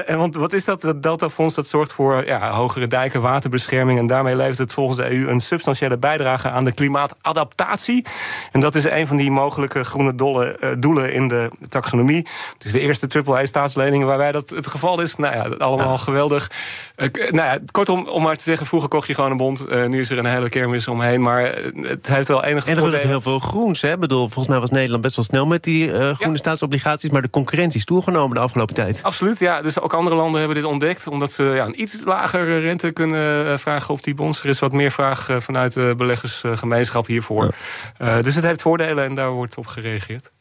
En 0.05 0.17
want 0.17 0.35
wat 0.35 0.53
is 0.53 0.65
dat? 0.65 0.81
Dat 0.81 1.03
Delta-fonds 1.03 1.55
dat 1.55 1.67
zorgt 1.67 1.93
voor 1.93 2.25
ja, 2.25 2.51
hogere 2.51 2.87
dijken, 2.87 3.21
waterbescherming... 3.21 3.99
en 3.99 4.07
daarmee 4.07 4.35
levert 4.35 4.57
het 4.57 4.73
volgens 4.73 4.97
de 4.97 5.11
EU 5.11 5.27
een 5.27 5.39
substantiële 5.39 5.97
bijdrage... 5.97 6.49
aan 6.49 6.65
de 6.65 6.73
klimaatadaptatie. 6.73 8.05
En 8.51 8.59
dat 8.59 8.75
is 8.75 8.83
een 8.83 9.07
van 9.07 9.17
die 9.17 9.31
mogelijke 9.31 9.83
groene 9.83 10.15
dolle, 10.15 10.75
doelen 10.79 11.13
in 11.13 11.27
de 11.27 11.49
taxonomie. 11.69 12.27
Het 12.53 12.65
is 12.65 12.71
de 12.71 12.79
eerste 12.79 13.23
AAA-staatslening 13.25 14.03
waarbij 14.03 14.31
dat 14.31 14.49
het 14.49 14.67
geval 14.67 15.01
is. 15.01 15.15
Nou 15.15 15.35
ja, 15.35 15.55
allemaal 15.57 15.97
geweldig. 15.97 16.51
Nou 16.95 17.35
ja, 17.35 17.59
kortom, 17.71 18.07
om 18.07 18.23
maar 18.23 18.35
te 18.35 18.43
zeggen, 18.43 18.65
vroeger 18.65 18.89
kocht 18.89 19.07
je 19.07 19.13
gewoon 19.13 19.26
bond. 19.35 19.87
nu 19.87 19.99
is 19.99 20.09
er 20.09 20.17
een 20.17 20.25
hele 20.25 20.49
kermis 20.49 20.87
omheen, 20.87 21.21
maar 21.21 21.41
het 21.81 22.07
heeft 22.07 22.27
wel 22.27 22.43
enige 22.43 22.69
En 22.69 22.77
er 22.77 22.83
ook 22.83 22.91
heel 22.93 23.21
veel 23.21 23.39
groens, 23.39 23.81
hè? 23.81 23.91
Ik 23.91 23.99
bedoel, 23.99 24.29
volgens 24.29 24.47
mij 24.47 24.59
was 24.59 24.69
Nederland 24.69 25.01
best 25.01 25.15
wel 25.15 25.25
snel 25.25 25.45
met 25.45 25.63
die 25.63 25.89
groene 25.89 26.31
ja. 26.31 26.35
staatsobligaties... 26.35 27.09
maar 27.09 27.21
de 27.21 27.29
concurrentie 27.29 27.79
is 27.79 27.85
toegenomen 27.85 28.35
de 28.35 28.41
afgelopen 28.41 28.75
tijd. 28.75 28.99
Absoluut, 29.03 29.39
ja. 29.39 29.61
Dus 29.61 29.79
ook 29.79 29.93
andere 29.93 30.15
landen 30.15 30.39
hebben 30.39 30.57
dit 30.57 30.67
ontdekt... 30.67 31.07
omdat 31.07 31.31
ze 31.31 31.43
ja, 31.43 31.65
een 31.65 31.81
iets 31.81 32.03
lagere 32.05 32.57
rente 32.57 32.91
kunnen 32.91 33.59
vragen 33.59 33.93
op 33.93 34.03
die 34.03 34.15
bonds. 34.15 34.43
Er 34.43 34.49
is 34.49 34.59
wat 34.59 34.71
meer 34.71 34.91
vraag 34.91 35.29
vanuit 35.37 35.73
de 35.73 35.93
beleggersgemeenschap 35.97 37.07
hiervoor. 37.07 37.53
Ja. 37.97 38.21
Dus 38.21 38.35
het 38.35 38.43
heeft 38.43 38.61
voordelen 38.61 39.05
en 39.05 39.15
daar 39.15 39.29
wordt 39.29 39.57
op 39.57 39.65
gereageerd. 39.65 40.31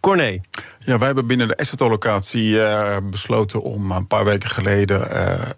Corné. 0.00 0.40
Ja, 0.86 0.98
wij 0.98 1.06
hebben 1.06 1.26
binnen 1.26 1.48
de 1.48 1.56
asset-allocatie 1.56 2.50
uh, 2.50 2.96
besloten 3.10 3.62
om 3.62 3.90
een 3.90 4.06
paar 4.06 4.24
weken 4.24 4.50
geleden 4.50 5.08
uh, 5.12 5.50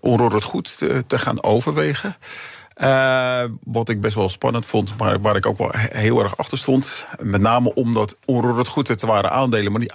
onroerend 0.00 0.42
goed 0.42 0.78
te, 0.78 1.04
te 1.06 1.18
gaan 1.18 1.42
overwegen. 1.42 2.16
Uh, 2.76 3.42
wat 3.64 3.88
ik 3.88 4.00
best 4.00 4.14
wel 4.14 4.28
spannend 4.28 4.66
vond, 4.66 4.98
maar 4.98 5.20
waar 5.20 5.36
ik 5.36 5.46
ook 5.46 5.58
wel 5.58 5.70
heel 5.74 6.22
erg 6.22 6.36
achter 6.36 6.58
stond. 6.58 7.06
Met 7.20 7.40
name 7.40 7.74
omdat 7.74 8.16
onroerend 8.24 8.68
goed 8.68 8.88
het 8.88 9.02
waren 9.02 9.30
aandelen, 9.30 9.72
maar 9.72 9.80
die, 9.80 9.92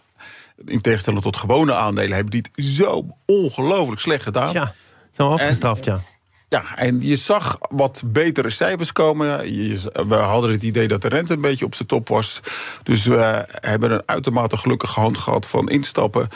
in 0.65 0.81
tegenstelling 0.81 1.21
tot 1.21 1.37
gewone 1.37 1.73
aandelen, 1.73 2.15
hebben 2.15 2.31
die 2.31 2.45
het 2.51 2.65
zo 2.65 3.05
ongelooflijk 3.25 4.01
slecht 4.01 4.23
gedaan. 4.23 4.53
Ja, 4.53 4.73
zo 5.11 5.29
afgestraft, 5.29 5.85
ja. 5.85 6.01
Ja, 6.49 6.75
en 6.75 7.01
je 7.01 7.15
zag 7.15 7.57
wat 7.69 8.01
betere 8.05 8.49
cijfers 8.49 8.91
komen. 8.91 9.53
Je, 9.53 9.91
we 10.07 10.15
hadden 10.15 10.51
het 10.51 10.63
idee 10.63 10.87
dat 10.87 11.01
de 11.01 11.07
rente 11.07 11.33
een 11.33 11.41
beetje 11.41 11.65
op 11.65 11.75
zijn 11.75 11.87
top 11.87 12.07
was. 12.07 12.39
Dus 12.83 13.05
we 13.05 13.45
hebben 13.49 13.91
een 13.91 14.03
uitermate 14.05 14.57
gelukkige 14.57 14.99
hand 14.99 15.17
gehad 15.17 15.45
van 15.45 15.69
instappen. 15.69 16.27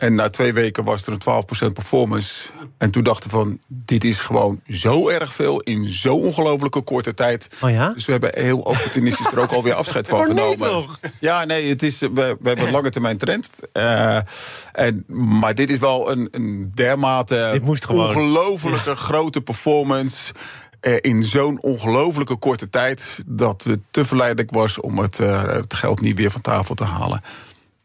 En 0.00 0.14
na 0.14 0.30
twee 0.30 0.52
weken 0.52 0.84
was 0.84 1.06
er 1.06 1.12
een 1.12 1.44
12% 1.68 1.72
performance. 1.72 2.50
En 2.78 2.90
toen 2.90 3.02
dachten 3.02 3.30
we 3.30 3.36
van, 3.36 3.58
dit 3.68 4.04
is 4.04 4.20
gewoon 4.20 4.60
zo 4.68 5.08
erg 5.08 5.32
veel 5.34 5.60
in 5.60 5.88
zo 5.88 6.14
ongelofelijke 6.14 6.80
korte 6.80 7.14
tijd. 7.14 7.48
Oh 7.60 7.70
ja? 7.70 7.92
Dus 7.92 8.04
we 8.04 8.12
hebben 8.12 8.30
heel 8.34 8.58
opportunistisch 8.58 9.26
er 9.26 9.40
ook 9.40 9.52
alweer 9.52 9.74
afscheid 9.74 10.08
van 10.08 10.26
genomen. 10.34 10.68
toch? 10.68 11.00
Ja, 11.20 11.44
nee, 11.44 11.68
het 11.68 11.82
is, 11.82 11.98
we, 11.98 12.08
we 12.14 12.48
hebben 12.48 12.66
een 12.66 12.72
lange 12.72 12.90
termijn 12.90 13.18
trend. 13.18 13.48
Uh, 13.72 14.18
en, 14.72 15.04
maar 15.40 15.54
dit 15.54 15.70
is 15.70 15.78
wel 15.78 16.10
een, 16.10 16.28
een 16.30 16.72
dermate 16.74 17.60
ongelofelijke 17.88 18.90
ja. 18.90 18.94
grote 18.94 19.40
performance 19.40 20.32
uh, 20.80 20.96
in 21.00 21.22
zo'n 21.22 21.58
ongelofelijke 21.60 22.36
korte 22.36 22.70
tijd 22.70 23.22
dat 23.26 23.62
het 23.62 23.80
te 23.90 24.04
verleidelijk 24.04 24.50
was 24.50 24.80
om 24.80 24.98
het, 24.98 25.18
uh, 25.18 25.42
het 25.42 25.74
geld 25.74 26.00
niet 26.00 26.16
weer 26.16 26.30
van 26.30 26.40
tafel 26.40 26.74
te 26.74 26.84
halen. 26.84 27.22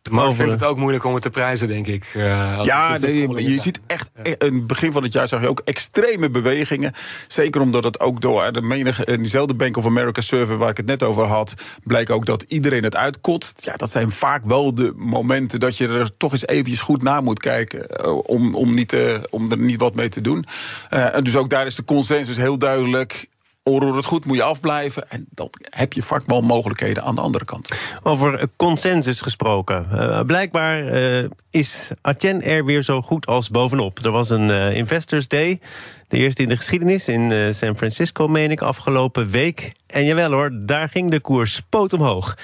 De 0.06 0.12
markt 0.12 0.36
vindt 0.36 0.52
het 0.52 0.64
ook 0.64 0.78
moeilijk 0.78 1.04
om 1.04 1.14
het 1.14 1.22
te 1.22 1.30
prijzen, 1.30 1.68
denk 1.68 1.88
ik. 1.88 2.14
Uh, 2.16 2.60
ja, 2.64 2.98
nee, 2.98 3.52
je 3.52 3.62
ziet 3.62 3.80
echt... 3.88 4.10
in 4.24 4.36
het 4.38 4.68
begin 4.68 4.92
van 4.92 5.04
het 5.04 5.14
jaar 5.14 5.28
zag 5.28 5.42
je 5.42 5.50
ook 5.50 5.62
extreme 5.64 6.30
bewegingen. 6.30 6.94
Zeker 7.28 7.62
omdat 7.62 7.84
het 7.84 8.00
ook 8.00 8.22
door 8.22 8.52
de 8.52 8.62
menige... 8.62 9.06
in 9.06 9.22
diezelfde 9.22 9.54
Bank 9.54 9.78
of 9.78 9.86
America 9.86 10.22
server 10.22 10.58
waar 10.58 10.70
ik 10.70 10.78
het 10.78 10.86
net 10.86 11.04
over 11.04 11.24
had... 11.24 11.54
blijkt 11.84 12.12
ook 12.12 12.26
dat 12.26 12.46
iedereen 12.48 12.84
het 12.84 12.96
uitkotst. 12.96 13.66
Ja, 13.66 13.74
dat 13.74 13.92
zijn 13.92 14.12
vaak 14.12 14.46
wel 14.46 14.76
de 14.76 14.94
momenten 14.96 15.60
dat 15.60 15.78
je 15.78 15.88
er 15.88 16.18
toch 16.18 16.32
eens 16.32 16.48
eventjes 16.48 16.80
goed 16.80 17.04
naar 17.04 17.24
moet 17.24 17.40
kijken... 17.40 18.06
Uh, 18.06 18.18
om, 18.18 18.56
om, 18.56 18.74
niet, 18.74 18.94
uh, 18.94 19.18
om 19.30 19.52
er 19.52 19.58
niet 19.58 19.80
wat 19.80 19.96
mee 19.96 20.10
te 20.10 20.22
doen. 20.22 20.46
Uh, 20.94 21.08
dus 21.22 21.36
ook 21.36 21.50
daar 21.50 21.66
is 21.66 21.76
de 21.76 21.84
consensus 21.84 22.38
heel 22.38 22.58
duidelijk 22.58 23.28
onroerend 23.70 24.06
goed 24.06 24.26
moet 24.26 24.36
je 24.36 24.44
afblijven. 24.44 25.10
En 25.10 25.28
dan 25.30 25.50
heb 25.70 25.94
je 25.94 26.04
vaak 26.04 26.24
wel 26.26 26.42
mogelijkheden 26.42 27.04
aan 27.04 27.16
de 27.16 27.22
andere 27.22 27.46
kant. 27.46 27.70
Over 28.04 28.48
consensus 28.56 29.22
gesproken. 29.22 29.88
Uh, 29.94 30.22
blijkbaar 30.22 30.94
uh, 30.94 31.30
is 31.50 31.92
Atjen 32.02 32.42
er 32.42 32.66
weer 32.66 32.84
zo 32.84 33.02
goed 33.02 33.26
als 33.26 33.50
bovenop. 33.50 34.00
Er 34.04 34.12
was 34.12 34.30
een 34.30 34.50
uh, 34.50 34.76
Investors 34.76 35.28
Day. 35.28 35.60
De 36.08 36.18
eerste 36.18 36.44
in 36.44 36.50
de 36.50 36.56
geschiedenis 36.56 37.08
in 37.08 37.54
San 37.54 37.78
Francisco, 37.78 38.28
meen 38.28 38.52
ik, 38.52 38.62
afgelopen 38.62 39.30
week. 39.30 39.72
En 39.88 40.06
jawel 40.06 40.32
hoor, 40.32 40.52
daar 40.54 40.90
ging 40.90 41.12
de 41.12 41.20
koers 41.20 41.62
poot 41.70 41.94
omhoog. 41.94 42.38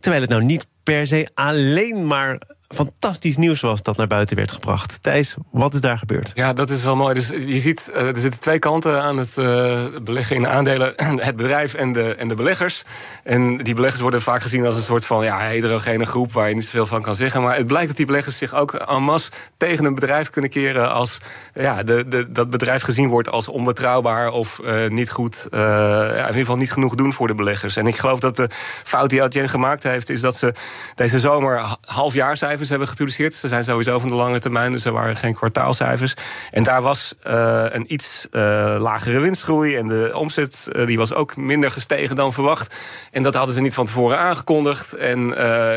Terwijl 0.00 0.22
het 0.22 0.30
nou 0.30 0.44
niet 0.44 0.66
per 0.82 1.06
se 1.06 1.28
alleen 1.34 2.06
maar 2.06 2.40
fantastisch 2.72 3.36
nieuws 3.36 3.60
was 3.60 3.82
dat 3.82 3.96
naar 3.96 4.06
buiten 4.06 4.36
werd 4.36 4.52
gebracht. 4.52 4.98
Thijs, 5.02 5.36
wat 5.50 5.74
is 5.74 5.80
daar 5.80 5.98
gebeurd? 5.98 6.32
Ja, 6.34 6.52
dat 6.52 6.70
is 6.70 6.82
wel 6.82 6.96
mooi. 6.96 7.14
Dus 7.14 7.28
je 7.28 7.58
ziet, 7.58 7.90
er 7.94 8.16
zitten 8.16 8.40
twee 8.40 8.58
kanten 8.58 9.02
aan 9.02 9.18
het 9.18 9.36
uh, 9.38 9.80
beleggen 10.02 10.36
in 10.36 10.46
aandelen. 10.46 10.92
Het 11.22 11.36
bedrijf 11.36 11.74
en 11.74 11.92
de, 11.92 12.14
en 12.14 12.28
de 12.28 12.34
beleggers. 12.34 12.82
En 13.24 13.56
die 13.56 13.74
beleggers 13.74 14.02
worden 14.02 14.22
vaak 14.22 14.42
gezien 14.42 14.66
als 14.66 14.76
een 14.76 14.82
soort 14.82 15.06
van 15.06 15.24
ja, 15.24 15.38
heterogene 15.38 16.06
groep... 16.06 16.32
waar 16.32 16.48
je 16.48 16.54
niet 16.54 16.64
zoveel 16.64 16.86
van 16.86 17.02
kan 17.02 17.14
zeggen. 17.14 17.42
Maar 17.42 17.56
het 17.56 17.66
blijkt 17.66 17.88
dat 17.88 17.96
die 17.96 18.06
beleggers 18.06 18.36
zich 18.38 18.54
ook 18.54 18.74
en 18.74 19.02
masse 19.02 19.30
tegen 19.56 19.84
een 19.84 19.94
bedrijf 19.94 20.30
kunnen 20.30 20.50
keren... 20.50 20.92
als 20.92 21.18
ja, 21.54 21.82
de, 21.82 22.26
dat 22.30 22.50
bedrijf 22.50 22.82
gezien 22.82 23.08
wordt 23.08 23.30
als 23.30 23.48
onbetrouwbaar 23.48 24.30
of 24.30 24.60
uh, 24.64 24.88
niet 24.88 25.10
goed... 25.10 25.46
In 25.50 25.58
ieder 25.58 26.34
geval 26.34 26.56
niet 26.56 26.72
genoeg 26.72 26.94
doen 26.94 27.12
voor 27.12 27.26
de 27.26 27.34
beleggers. 27.34 27.76
En 27.76 27.86
ik 27.86 27.96
geloof 27.96 28.20
dat 28.20 28.36
de 28.36 28.48
fout 28.84 29.10
die 29.10 29.22
Adyen 29.22 29.48
gemaakt 29.48 29.82
heeft... 29.82 30.10
is 30.10 30.20
dat 30.20 30.36
ze 30.36 30.54
deze 30.94 31.20
zomer 31.20 31.76
halfjaarcijfers 31.80 32.61
hebben 32.68 32.88
gepubliceerd. 32.88 33.34
Ze 33.34 33.48
zijn 33.48 33.64
sowieso 33.64 33.98
van 33.98 34.08
de 34.08 34.14
lange 34.14 34.38
termijn, 34.38 34.72
dus 34.72 34.84
er 34.84 34.92
waren 34.92 35.16
geen 35.16 35.34
kwartaalcijfers. 35.34 36.14
En 36.50 36.62
daar 36.62 36.82
was 36.82 37.14
uh, 37.26 37.64
een 37.68 37.92
iets 37.92 38.26
uh, 38.32 38.42
lagere 38.78 39.18
winstgroei. 39.18 39.76
En 39.76 39.88
de 39.88 40.10
omzet 40.14 40.68
uh, 40.72 40.86
die 40.86 40.98
was 40.98 41.14
ook 41.14 41.36
minder 41.36 41.70
gestegen 41.70 42.16
dan 42.16 42.32
verwacht. 42.32 42.76
En 43.10 43.22
dat 43.22 43.34
hadden 43.34 43.54
ze 43.54 43.60
niet 43.60 43.74
van 43.74 43.86
tevoren 43.86 44.18
aangekondigd. 44.18 44.92
En 44.92 45.26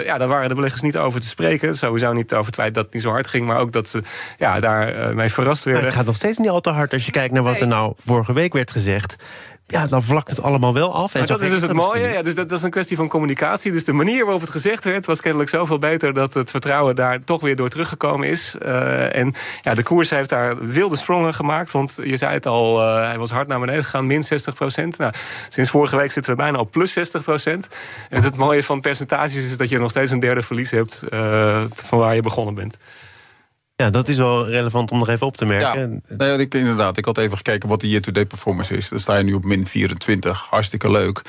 ja, 0.05 0.17
daar 0.17 0.27
waren 0.27 0.49
de 0.49 0.55
beleggers 0.55 0.81
niet 0.81 0.97
over 0.97 1.21
te 1.21 1.27
spreken. 1.27 1.75
Sowieso 1.75 2.13
niet 2.13 2.33
over 2.33 2.45
het 2.45 2.55
feit 2.55 2.73
dat 2.73 2.83
het 2.83 2.93
niet 2.93 3.03
zo 3.03 3.09
hard 3.09 3.27
ging, 3.27 3.45
maar 3.47 3.59
ook 3.59 3.71
dat 3.71 3.87
ze 3.87 4.01
ja, 4.37 4.59
daarmee 4.59 5.29
verrast 5.29 5.63
werden. 5.63 5.81
Maar 5.81 5.91
het 5.91 5.99
gaat 5.99 6.07
nog 6.07 6.15
steeds 6.15 6.37
niet 6.37 6.49
al 6.49 6.61
te 6.61 6.69
hard 6.69 6.93
als 6.93 7.05
je 7.05 7.11
kijkt 7.11 7.33
naar 7.33 7.43
wat 7.43 7.51
nee. 7.51 7.61
er 7.61 7.67
nou 7.67 7.93
vorige 7.97 8.33
week 8.33 8.53
werd 8.53 8.71
gezegd 8.71 9.15
ja, 9.67 9.87
dan 9.87 10.03
vlakt 10.03 10.29
het 10.29 10.41
allemaal 10.41 10.73
wel 10.73 10.93
af. 10.93 11.15
En 11.15 11.25
dat 11.25 11.41
is 11.41 11.49
dus 11.49 11.61
het 11.61 11.73
mooie. 11.73 12.07
Ja, 12.07 12.21
dus 12.21 12.35
dat, 12.35 12.49
dat, 12.49 12.57
is 12.57 12.63
een 12.63 12.69
kwestie 12.69 12.97
van 12.97 13.07
communicatie. 13.07 13.71
Dus 13.71 13.83
de 13.83 13.93
manier 13.93 14.23
waarop 14.23 14.41
het 14.41 14.49
gezegd 14.49 14.83
werd, 14.83 15.05
was 15.05 15.21
kennelijk 15.21 15.49
zoveel 15.49 15.79
beter 15.79 16.13
dat 16.13 16.33
het 16.33 16.51
vertrouwen 16.51 16.95
daar 16.95 17.23
toch 17.23 17.41
weer 17.41 17.55
door 17.55 17.69
teruggekomen 17.69 18.27
is. 18.27 18.55
Uh, 18.61 19.15
en 19.15 19.33
ja, 19.61 19.73
de 19.73 19.83
koers 19.83 20.09
heeft 20.09 20.29
daar 20.29 20.67
wilde 20.67 20.97
sprongen 20.97 21.33
gemaakt. 21.33 21.71
Want 21.71 21.97
je 22.03 22.17
zei 22.17 22.33
het 22.33 22.45
al, 22.45 22.81
uh, 22.81 23.07
hij 23.07 23.17
was 23.17 23.31
hard 23.31 23.47
naar 23.47 23.59
beneden 23.59 23.83
gegaan, 23.83 24.07
min 24.07 24.23
60 24.23 24.53
procent. 24.53 24.97
Nou, 24.97 25.13
sinds 25.49 25.69
vorige 25.69 25.95
week 25.95 26.11
zitten 26.11 26.31
we 26.31 26.37
bijna 26.37 26.57
op 26.57 26.71
plus 26.71 26.91
60 26.91 27.23
procent. 27.23 27.67
En 28.09 28.23
het 28.23 28.37
mooie 28.37 28.63
van 28.63 28.81
percentages 28.81 29.51
is 29.51 29.57
dat 29.57 29.69
je 29.69 29.79
nog 29.79 29.89
steeds 29.89 30.11
een 30.11 30.19
derde 30.19 30.41
verlies 30.41 30.71
hebt 30.71 31.03
uh, 31.13 31.61
van 31.73 31.99
waar 31.99 32.15
je 32.15 32.21
begonnen 32.21 32.53
bent. 32.53 32.77
Ja, 33.75 33.89
dat 33.89 34.07
is 34.07 34.17
wel 34.17 34.47
relevant 34.47 34.91
om 34.91 34.97
nog 34.97 35.09
even 35.09 35.27
op 35.27 35.37
te 35.37 35.45
merken. 35.45 36.01
Ja, 36.07 36.15
nou 36.15 36.31
ja, 36.31 36.37
ik, 36.37 36.53
inderdaad. 36.53 36.97
Ik 36.97 37.05
had 37.05 37.17
even 37.17 37.37
gekeken 37.37 37.69
wat 37.69 37.81
de 37.81 37.89
year-to-date 37.89 38.27
performance 38.27 38.75
is. 38.75 38.89
Dan 38.89 38.99
sta 38.99 39.17
je 39.17 39.23
nu 39.23 39.33
op 39.33 39.43
min 39.43 39.65
24. 39.65 40.47
Hartstikke 40.49 40.91
leuk. 40.91 41.21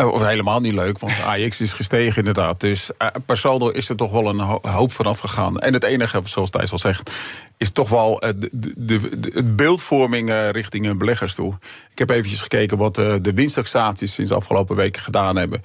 Uh, 0.00 0.12
of 0.12 0.26
helemaal 0.26 0.60
niet 0.60 0.72
leuk, 0.72 0.98
want 0.98 1.12
AX 1.44 1.60
is 1.60 1.72
gestegen 1.72 2.16
inderdaad. 2.16 2.60
Dus 2.60 2.90
uh, 2.98 3.08
per 3.26 3.36
saldo 3.36 3.68
is 3.68 3.88
er 3.88 3.96
toch 3.96 4.10
wel 4.10 4.28
een 4.28 4.38
ho 4.38 4.58
hoop 4.62 4.92
vanaf 4.92 5.18
gegaan. 5.18 5.58
En 5.58 5.72
het 5.72 5.84
enige, 5.84 6.20
zoals 6.24 6.50
Thijs 6.50 6.72
al 6.72 6.78
zegt, 6.78 7.10
is 7.56 7.70
toch 7.70 7.88
wel 7.88 8.24
uh, 8.24 8.30
de, 8.50 9.18
de, 9.18 9.44
beeldvorming 9.44 10.30
richting 10.50 10.98
beleggers 10.98 11.34
toe. 11.34 11.54
Ik 11.90 11.98
heb 11.98 12.10
eventjes 12.10 12.40
gekeken 12.40 12.78
wat 12.78 12.94
de 12.94 13.32
winsttaxaties 13.34 14.14
sinds 14.14 14.30
de 14.30 14.36
afgelopen 14.36 14.76
weken 14.76 15.02
gedaan 15.02 15.36
hebben 15.36 15.62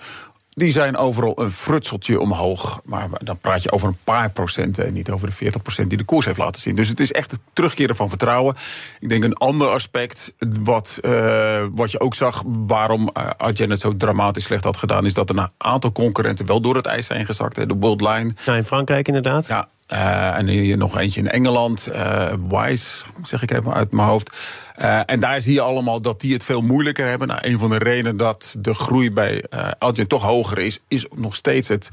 die 0.54 0.72
zijn 0.72 0.98
overal 0.98 1.42
een 1.42 1.52
frutseltje 1.52 2.20
omhoog. 2.20 2.82
Maar 2.86 3.10
dan 3.24 3.40
praat 3.40 3.64
je 3.64 3.72
over 3.72 3.88
een 3.88 3.98
paar 4.04 4.32
procenten 4.32 4.86
en 4.86 4.94
niet 4.94 5.10
over 5.10 5.28
de 5.28 5.34
40 5.34 5.62
procent 5.62 5.90
die 5.90 5.98
de 5.98 6.04
koers 6.04 6.26
heeft 6.26 6.38
laten 6.38 6.62
zien. 6.62 6.76
Dus 6.76 6.88
het 6.88 7.00
is 7.00 7.12
echt 7.12 7.32
het 7.32 7.40
terugkeren 7.54 7.96
van 7.96 8.10
vertrouwen. 8.10 8.56
Ik 9.00 9.10
denk 9.10 9.24
een 9.24 9.38
ander 9.38 9.68
aspect, 9.68 10.34
wat, 10.62 11.00
uh, 11.02 11.66
wat 11.72 11.92
je 11.92 12.00
ook 12.00 12.16
zag, 12.16 12.44
waarom 12.46 13.10
uh, 13.18 13.30
Adyen 13.38 13.70
het 13.70 13.80
zo 13.80 13.98
dramatisch 13.98 14.44
slecht 14.44 14.64
had 14.64 14.78
gedaan, 14.78 15.06
is 15.06 15.14
dat 15.14 15.30
er 15.30 15.38
een 15.38 15.50
aantal 15.58 15.92
concurrenten 15.92 16.46
wel 16.46 16.62
door 16.62 16.76
het 16.76 16.86
ijs 16.86 17.06
zijn 17.06 17.26
gezakt. 17.26 17.56
Hè. 17.56 17.66
De 17.66 17.76
World 17.80 18.02
Line. 18.02 18.32
Ja, 18.46 18.56
in 18.56 18.66
Frankrijk 18.66 19.08
inderdaad. 19.08 19.48
Ja, 19.48 19.68
uh, 19.94 20.38
en 20.38 20.48
hier 20.48 20.78
nog 20.78 20.98
eentje 20.98 21.20
in 21.20 21.30
Engeland, 21.30 21.88
uh, 21.90 22.34
Wise, 22.50 23.06
zeg 23.24 23.42
ik 23.42 23.52
even 23.52 23.74
uit 23.74 23.92
mijn 23.92 24.08
hoofd. 24.08 24.38
Uh, 24.82 25.00
en 25.06 25.20
daar 25.20 25.42
zie 25.42 25.54
je 25.54 25.62
allemaal 25.62 26.02
dat 26.02 26.22
die 26.22 26.34
het 26.34 26.44
veel 26.44 26.62
moeilijker 26.62 27.08
hebben. 27.08 27.28
Nou, 27.28 27.40
een 27.44 27.60
van 27.60 27.70
de 27.70 27.78
redenen 27.78 28.18
dat 28.18 28.56
de 28.60 28.74
groei 28.74 29.12
bij 29.12 29.44
uh, 29.54 29.88
toch 29.90 30.24
hoger 30.24 30.60
is, 30.60 30.80
is 30.88 31.06
nog 31.16 31.36
steeds 31.36 31.68
het, 31.68 31.90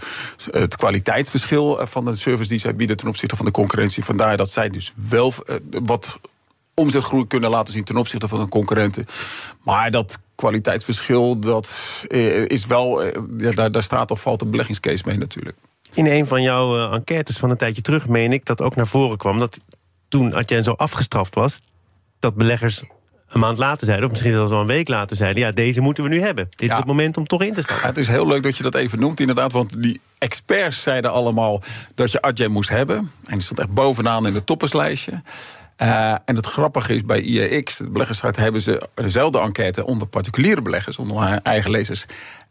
het 0.50 0.76
kwaliteitsverschil 0.76 1.78
van 1.86 2.04
de 2.04 2.16
service 2.16 2.48
die 2.48 2.58
zij 2.58 2.74
bieden 2.74 2.96
ten 2.96 3.08
opzichte 3.08 3.36
van 3.36 3.44
de 3.44 3.50
concurrentie. 3.50 4.04
Vandaar 4.04 4.36
dat 4.36 4.50
zij 4.50 4.68
dus 4.68 4.92
wel 5.08 5.34
wat 5.84 6.18
omzetgroei 6.74 7.26
kunnen 7.26 7.50
laten 7.50 7.74
zien 7.74 7.84
ten 7.84 7.96
opzichte 7.96 8.28
van 8.28 8.38
hun 8.38 8.48
concurrenten. 8.48 9.06
Maar 9.62 9.90
dat 9.90 10.18
kwaliteitsverschil, 10.34 11.38
dat 11.38 11.74
is 12.46 12.66
wel, 12.66 13.02
daar, 13.30 13.72
daar 13.72 13.82
staat 13.82 14.10
of 14.10 14.20
valt 14.20 14.42
een 14.42 14.50
beleggingscase 14.50 15.02
mee 15.06 15.18
natuurlijk. 15.18 15.56
In 15.94 16.06
een 16.06 16.26
van 16.26 16.42
jouw 16.42 16.76
uh, 16.76 16.92
enquêtes 16.92 17.38
van 17.38 17.50
een 17.50 17.56
tijdje 17.56 17.82
terug, 17.82 18.08
meen 18.08 18.32
ik, 18.32 18.44
dat 18.44 18.62
ook 18.62 18.76
naar 18.76 18.86
voren 18.86 19.16
kwam 19.16 19.38
dat 19.38 19.60
toen 20.08 20.34
Adyen 20.34 20.64
zo 20.64 20.72
afgestraft 20.72 21.34
was, 21.34 21.60
dat 22.18 22.34
beleggers 22.34 22.84
een 23.28 23.40
maand 23.40 23.58
later 23.58 23.84
zeiden, 23.86 24.04
of 24.04 24.10
misschien 24.10 24.32
zelfs 24.32 24.50
wel 24.50 24.60
een 24.60 24.66
week 24.66 24.88
later 24.88 25.16
zeiden: 25.16 25.42
ja, 25.42 25.50
deze 25.50 25.80
moeten 25.80 26.02
we 26.02 26.10
nu 26.10 26.20
hebben. 26.20 26.46
Dit 26.50 26.60
ja. 26.60 26.72
is 26.72 26.76
het 26.76 26.86
moment 26.86 27.16
om 27.16 27.26
toch 27.26 27.42
in 27.42 27.54
te 27.54 27.60
stappen. 27.60 27.82
Ja, 27.82 27.88
het 27.88 27.98
is 27.98 28.08
heel 28.08 28.26
leuk 28.26 28.42
dat 28.42 28.56
je 28.56 28.62
dat 28.62 28.74
even 28.74 29.00
noemt, 29.00 29.20
inderdaad. 29.20 29.52
Want 29.52 29.82
die 29.82 30.00
experts 30.18 30.82
zeiden 30.82 31.12
allemaal 31.12 31.62
dat 31.94 32.12
je 32.12 32.22
Adyen 32.22 32.50
moest 32.50 32.68
hebben. 32.68 32.96
En 32.96 33.32
die 33.32 33.40
stond 33.40 33.58
echt 33.58 33.74
bovenaan 33.74 34.26
in 34.26 34.34
het 34.34 34.46
topperslijstje. 34.46 35.22
Uh, 35.82 36.10
en 36.24 36.36
het 36.36 36.46
grappige 36.46 36.94
is, 36.94 37.04
bij 37.04 37.20
IEX, 37.20 37.76
de 37.76 37.90
beleggerssite, 37.90 38.40
hebben 38.40 38.60
ze 38.60 38.88
dezelfde 38.94 39.40
enquête 39.40 39.86
onder 39.86 40.06
particuliere 40.06 40.62
beleggers, 40.62 40.98
onder 40.98 41.16
haar 41.16 41.40
eigen 41.42 41.70
lezers. 41.70 42.06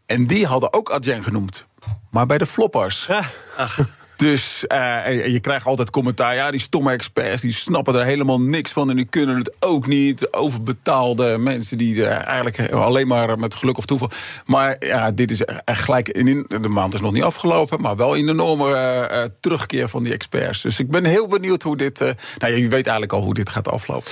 En 0.08 0.28
die 0.28 0.46
hadden 0.46 0.74
ook 0.74 0.92
Adyen 0.92 1.24
genoemd. 1.24 1.66
Maar 2.10 2.26
bij 2.26 2.38
de 2.38 2.46
floppers. 2.46 3.06
Ja. 3.06 3.24
Ach. 3.58 3.80
Dus 4.18 4.66
uh, 4.68 5.26
je 5.28 5.40
krijgt 5.40 5.66
altijd 5.66 5.90
commentaar. 5.90 6.36
Ja, 6.36 6.52
die 6.52 6.60
stomme 6.60 6.92
experts 6.92 7.42
die 7.42 7.54
snappen 7.54 7.96
er 7.96 8.06
helemaal 8.06 8.42
niks 8.42 8.72
van. 8.72 8.90
En 8.90 8.96
die 8.96 9.06
kunnen 9.06 9.38
het 9.38 9.56
ook 9.60 9.88
niet. 9.88 10.34
Overbetaalde 10.34 11.38
mensen 11.38 11.78
die 11.78 12.06
eigenlijk 12.06 12.72
alleen 12.72 13.08
maar 13.08 13.40
met 13.40 13.56
geluk 13.56 13.78
of 13.78 13.86
toeval. 13.86 14.10
Maar 14.46 14.76
ja, 14.80 15.12
dit 15.12 15.32
is 15.32 15.42
echt 15.44 15.84
gelijk. 15.84 16.10
In, 16.10 16.46
de 16.62 16.70
maand 16.70 16.94
is 16.94 17.02
nog 17.02 17.12
niet 17.12 17.24
afgelopen. 17.24 17.82
Maar 17.82 17.96
wel 17.96 18.10
de 18.10 18.18
enorme 18.18 18.70
uh, 18.70 19.24
terugkeer 19.40 19.90
van 19.90 20.04
die 20.04 20.14
experts. 20.14 20.62
Dus 20.62 20.80
ik 20.80 20.90
ben 20.90 21.06
heel 21.06 21.28
benieuwd 21.28 21.64
hoe 21.64 21.78
dit. 21.78 22.00
nou, 22.38 22.54
je 22.54 22.62
weet 22.62 22.72
eigenlijk 22.72 23.14
al 23.14 23.22
hoe 23.22 23.34
dit 23.34 23.50
gaat 23.50 23.68
aflopen. 23.68 24.12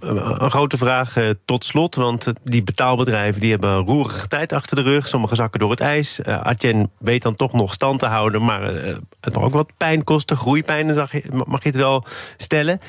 Een 0.00 0.50
grote 0.50 0.76
vraag 0.76 1.14
tot 1.44 1.64
slot. 1.64 1.94
Want 1.94 2.32
die 2.44 2.62
betaalbedrijven 2.62 3.40
die 3.40 3.50
hebben 3.50 3.70
een 3.70 3.86
roerige 3.86 4.28
tijd 4.28 4.52
achter 4.52 4.76
de 4.76 4.82
rug. 4.82 5.08
Sommige 5.08 5.34
zakken 5.34 5.60
door 5.60 5.70
het 5.70 5.80
ijs. 5.80 6.22
Adyen 6.24 6.90
weet 6.98 7.22
dan 7.22 7.34
toch 7.34 7.52
nog 7.52 7.72
stand 7.72 7.98
te 7.98 8.06
houden. 8.06 8.44
Maar 8.44 9.00
het 9.24 9.34
mag 9.34 9.44
ook 9.44 9.52
wat 9.52 9.76
pijn 9.76 10.04
kosten, 10.04 10.36
groeipijn, 10.36 10.86
mag 11.46 11.62
je 11.62 11.68
het 11.68 11.76
wel 11.76 12.04
stellen. 12.36 12.80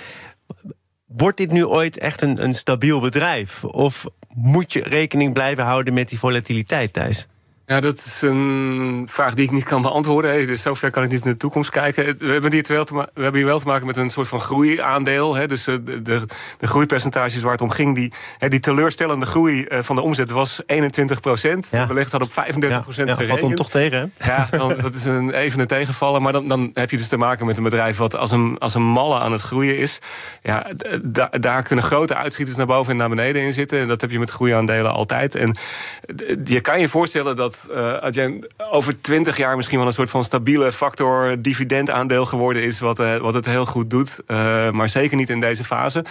Wordt 1.06 1.38
dit 1.38 1.52
nu 1.52 1.66
ooit 1.66 1.98
echt 1.98 2.22
een, 2.22 2.44
een 2.44 2.54
stabiel 2.54 3.00
bedrijf? 3.00 3.66
Of 3.66 4.06
moet 4.34 4.74
je 4.74 4.84
rekening 4.84 5.34
blijven 5.34 5.64
houden 5.64 5.94
met 5.94 6.10
die 6.10 6.20
volatiliteit, 6.20 6.94
Thijs? 6.94 7.28
Ja, 7.66 7.80
dat 7.80 7.98
is 7.98 8.22
een 8.22 9.06
vraag 9.10 9.34
die 9.34 9.46
ik 9.46 9.52
niet 9.52 9.64
kan 9.64 9.82
beantwoorden. 9.82 10.48
Dus 10.48 10.62
zover 10.62 10.92
kan 10.92 11.04
ik 11.04 11.12
niet 11.12 11.26
in 11.26 11.32
de 11.32 11.38
toekomst 11.38 11.70
kijken. 11.70 12.18
We 12.18 12.32
hebben 12.32 12.52
hier, 12.52 12.66
wel 12.68 12.86
te 12.86 12.94
we 12.94 13.22
hebben 13.22 13.36
hier 13.36 13.46
wel 13.46 13.60
te 13.60 13.68
maken 13.68 13.88
met 13.88 13.98
een 13.98 14.10
soort 14.10 14.28
van 14.28 14.42
groeiaandeel. 14.42 15.36
Hè. 15.36 15.48
Dus 15.48 15.64
de, 15.64 15.84
de, 15.84 16.22
de 16.58 16.68
groeipercentages 16.68 17.42
waar 17.42 17.52
het 17.52 17.62
om 17.62 17.70
ging, 17.70 17.96
die, 17.96 18.14
die 18.40 18.60
teleurstellende 18.60 19.26
groei 19.26 19.66
van 19.70 19.96
de 19.96 20.02
omzet 20.02 20.30
was 20.30 20.62
21 20.66 21.20
procent. 21.20 21.68
Ja. 21.72 21.86
Beleggers 21.86 22.12
hadden 22.12 22.30
op 22.30 22.36
35 22.36 22.82
procent 22.82 23.10
ja, 23.10 23.14
gerekend. 23.14 23.40
valt 23.40 23.52
dan 23.52 23.66
toch 23.66 23.70
tegen, 23.70 24.12
hè? 24.18 24.32
Ja, 24.32 24.48
dan, 24.52 24.78
dat 24.82 24.96
is 24.96 25.06
een, 25.06 25.32
even 25.32 25.60
een 25.60 25.68
tegenvallen. 25.68 26.22
Maar 26.22 26.32
dan, 26.32 26.48
dan 26.48 26.72
heb 26.74 26.90
je 26.90 26.98
dus 26.98 27.08
te 27.08 27.18
maken 27.18 27.46
met 27.46 27.58
een 27.58 27.64
bedrijf 27.64 27.98
wat 27.98 28.16
als 28.16 28.32
een, 28.32 28.56
als 28.60 28.74
een 28.74 28.86
malle 28.86 29.20
aan 29.20 29.32
het 29.32 29.42
groeien 29.42 29.78
is. 29.78 30.00
Ja, 30.42 30.66
da, 31.02 31.30
daar 31.40 31.64
kunnen 31.64 31.86
grote 31.86 32.16
uitschieters 32.16 32.58
naar 32.58 32.66
boven 32.66 32.92
en 32.92 32.98
naar 32.98 33.10
beneden 33.10 33.42
in 33.42 33.54
zitten. 33.54 33.80
En 33.80 33.88
dat 33.88 34.02
heb 34.02 34.12
je 34.12 34.20
met 34.20 34.30
groeiaandelen 34.30 34.92
altijd. 34.92 35.36
En 35.36 35.58
je 36.44 36.62
kan 36.62 36.80
je 36.80 36.90
voorstellen 36.90 37.36
dat 37.36 37.53
uh, 37.72 37.94
Adyen 37.94 38.48
over 38.72 39.02
twintig 39.02 39.38
jaar 39.38 39.56
misschien 39.56 39.78
wel 39.78 39.88
een 39.88 39.94
soort 39.94 40.10
van 40.10 40.24
stabiele 40.24 40.72
factor 40.72 41.42
dividendaandeel 41.42 42.26
geworden 42.26 42.64
is, 42.64 42.80
wat, 42.80 43.00
uh, 43.00 43.16
wat 43.16 43.34
het 43.34 43.46
heel 43.46 43.66
goed 43.66 43.90
doet. 43.90 44.20
Uh, 44.28 44.70
maar 44.70 44.90
zeker 44.90 45.18
niet 45.18 45.30
in 45.30 45.40
deze 45.40 45.64
fase. 45.64 46.06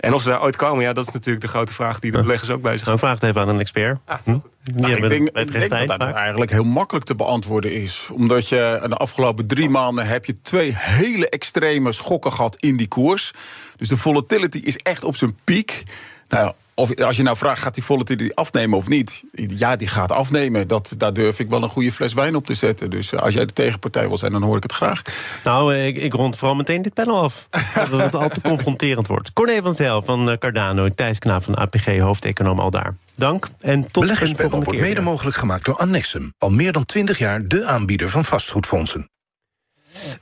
En 0.00 0.14
of 0.14 0.22
ze 0.22 0.28
daar 0.28 0.42
ooit 0.42 0.56
komen, 0.56 0.84
ja, 0.84 0.92
dat 0.92 1.06
is 1.06 1.12
natuurlijk 1.12 1.44
de 1.44 1.50
grote 1.50 1.74
vraag 1.74 1.98
die 1.98 2.10
de 2.10 2.22
beleggers 2.22 2.50
ook 2.50 2.62
bezig 2.62 2.86
Nou, 2.86 2.98
vraag 2.98 3.14
het 3.14 3.22
even 3.22 3.40
aan 3.40 3.48
een 3.48 3.60
expert. 3.60 3.98
Ah, 4.04 4.18
hm? 4.24 4.38
Nou, 4.74 4.92
ik 4.92 5.08
denk, 5.08 5.28
ik 5.28 5.70
denk 5.70 5.88
dat 5.88 6.00
dat 6.00 6.12
eigenlijk 6.12 6.50
heel 6.50 6.64
makkelijk 6.64 7.06
te 7.06 7.14
beantwoorden 7.14 7.72
is. 7.72 8.08
Omdat 8.12 8.48
je 8.48 8.80
de 8.88 8.94
afgelopen 8.94 9.46
drie 9.46 9.68
maanden 9.68 10.06
heb 10.06 10.24
je 10.24 10.40
twee 10.42 10.72
hele 10.76 11.28
extreme 11.28 11.92
schokken 11.92 12.32
gehad 12.32 12.56
in 12.60 12.76
die 12.76 12.88
koers. 12.88 13.32
Dus 13.76 13.88
de 13.88 13.96
volatility 13.96 14.58
is 14.58 14.76
echt 14.76 15.04
op 15.04 15.16
zijn 15.16 15.36
piek. 15.44 15.82
Nou, 16.28 16.52
of 16.78 17.00
als 17.00 17.16
je 17.16 17.22
nou 17.22 17.36
vraagt, 17.36 17.62
gaat 17.62 17.74
die 17.74 17.84
volatility 17.84 18.30
afnemen 18.34 18.78
of 18.78 18.88
niet? 18.88 19.22
Ja, 19.32 19.76
die 19.76 19.88
gaat 19.88 20.12
afnemen. 20.12 20.68
Dat, 20.68 20.94
daar 20.98 21.12
durf 21.12 21.38
ik 21.38 21.48
wel 21.48 21.62
een 21.62 21.68
goede 21.68 21.92
fles 21.92 22.14
wijn 22.14 22.36
op 22.36 22.46
te 22.46 22.54
zetten. 22.54 22.90
Dus 22.90 23.14
als 23.14 23.34
jij 23.34 23.46
de 23.46 23.52
tegenpartij 23.52 24.08
wil 24.08 24.16
zijn, 24.16 24.32
dan 24.32 24.42
hoor 24.42 24.56
ik 24.56 24.62
het 24.62 24.72
graag. 24.72 25.02
Nou, 25.44 25.76
ik, 25.76 25.96
ik 25.96 26.12
rond 26.12 26.36
vooral 26.36 26.56
meteen 26.56 26.82
dit 26.82 26.94
panel 26.94 27.22
af. 27.22 27.48
dat 27.90 28.00
het 28.00 28.14
al 28.14 28.28
te 28.28 28.40
confronterend 28.40 29.06
wordt. 29.06 29.32
Corné 29.32 29.62
van 29.62 29.74
Zijl 29.74 30.02
van 30.02 30.36
Cardano, 30.38 30.88
Thijs 30.88 31.18
Knaap 31.18 31.44
van 31.44 31.56
APG, 31.56 31.98
hoofdeconoom 31.98 32.58
al 32.58 32.70
daar. 32.70 32.94
Dank 33.14 33.48
en 33.60 33.90
tot 33.90 34.08
de 34.08 34.16
volgende 34.16 34.48
wordt 34.48 34.80
mede 34.80 35.00
mogelijk 35.00 35.36
gemaakt 35.36 35.64
door 35.64 35.76
Annexum. 35.76 36.32
Al 36.38 36.50
meer 36.50 36.72
dan 36.72 36.84
20 36.84 37.18
jaar 37.18 37.48
de 37.48 37.64
aanbieder 37.64 38.08
van 38.08 38.24
vastgoedfondsen. 38.24 39.08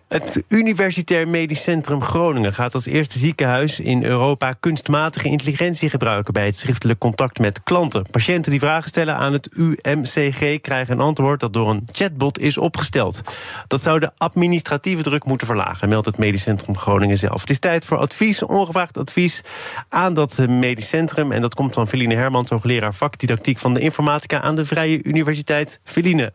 Het 0.09 0.43
Universitair 0.49 1.29
Medisch 1.29 1.63
Centrum 1.63 2.03
Groningen 2.03 2.53
gaat 2.53 2.75
als 2.75 2.87
eerste 2.87 3.19
ziekenhuis 3.19 3.81
in 3.81 4.05
Europa 4.05 4.53
kunstmatige 4.53 5.29
intelligentie 5.29 5.91
gebruiken 5.91 6.33
bij 6.33 6.47
het 6.47 6.57
schriftelijk 6.57 6.99
contact 6.99 7.39
met 7.39 7.63
klanten. 7.63 8.07
Patiënten 8.11 8.51
die 8.51 8.61
vragen 8.61 8.89
stellen 8.89 9.17
aan 9.17 9.33
het 9.33 9.49
UMCG 9.53 10.61
krijgen 10.61 10.95
een 10.95 11.05
antwoord 11.05 11.41
dat 11.41 11.53
door 11.53 11.71
een 11.71 11.89
chatbot 11.93 12.39
is 12.39 12.59
opgesteld. 12.59 13.23
Dat 13.67 13.83
zou 13.83 13.99
de 13.99 14.11
administratieve 14.17 15.03
druk 15.03 15.25
moeten 15.25 15.47
verlagen, 15.47 15.89
meldt 15.89 16.07
het 16.07 16.19
Medisch 16.19 16.43
Centrum 16.43 16.77
Groningen 16.77 17.19
zelf. 17.19 17.41
Het 17.41 17.51
is 17.51 17.59
tijd 17.59 17.85
voor 17.85 17.97
advies, 17.97 18.43
ongevraagd 18.43 18.99
advies 18.99 19.41
aan 19.89 20.15
dat 20.15 20.39
medisch 20.49 20.89
centrum. 20.89 21.33
En 21.33 21.41
dat 21.41 21.55
komt 21.55 21.75
van 21.75 21.89
Feline 21.89 22.15
Hermans, 22.15 22.51
hoogleraar 22.51 22.95
vakdidactiek 22.95 23.59
van 23.59 23.75
de 23.75 23.81
informatica 23.81 24.41
aan 24.41 24.57
de 24.57 24.65
Vrije 24.65 25.03
Universiteit. 25.03 25.81
Feline, 25.85 26.33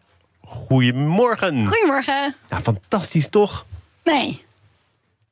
Goedemorgen. 0.51 1.67
Goedemorgen. 1.67 2.35
Ja, 2.49 2.61
fantastisch 2.61 3.27
toch? 3.29 3.65
Nee. 4.03 4.39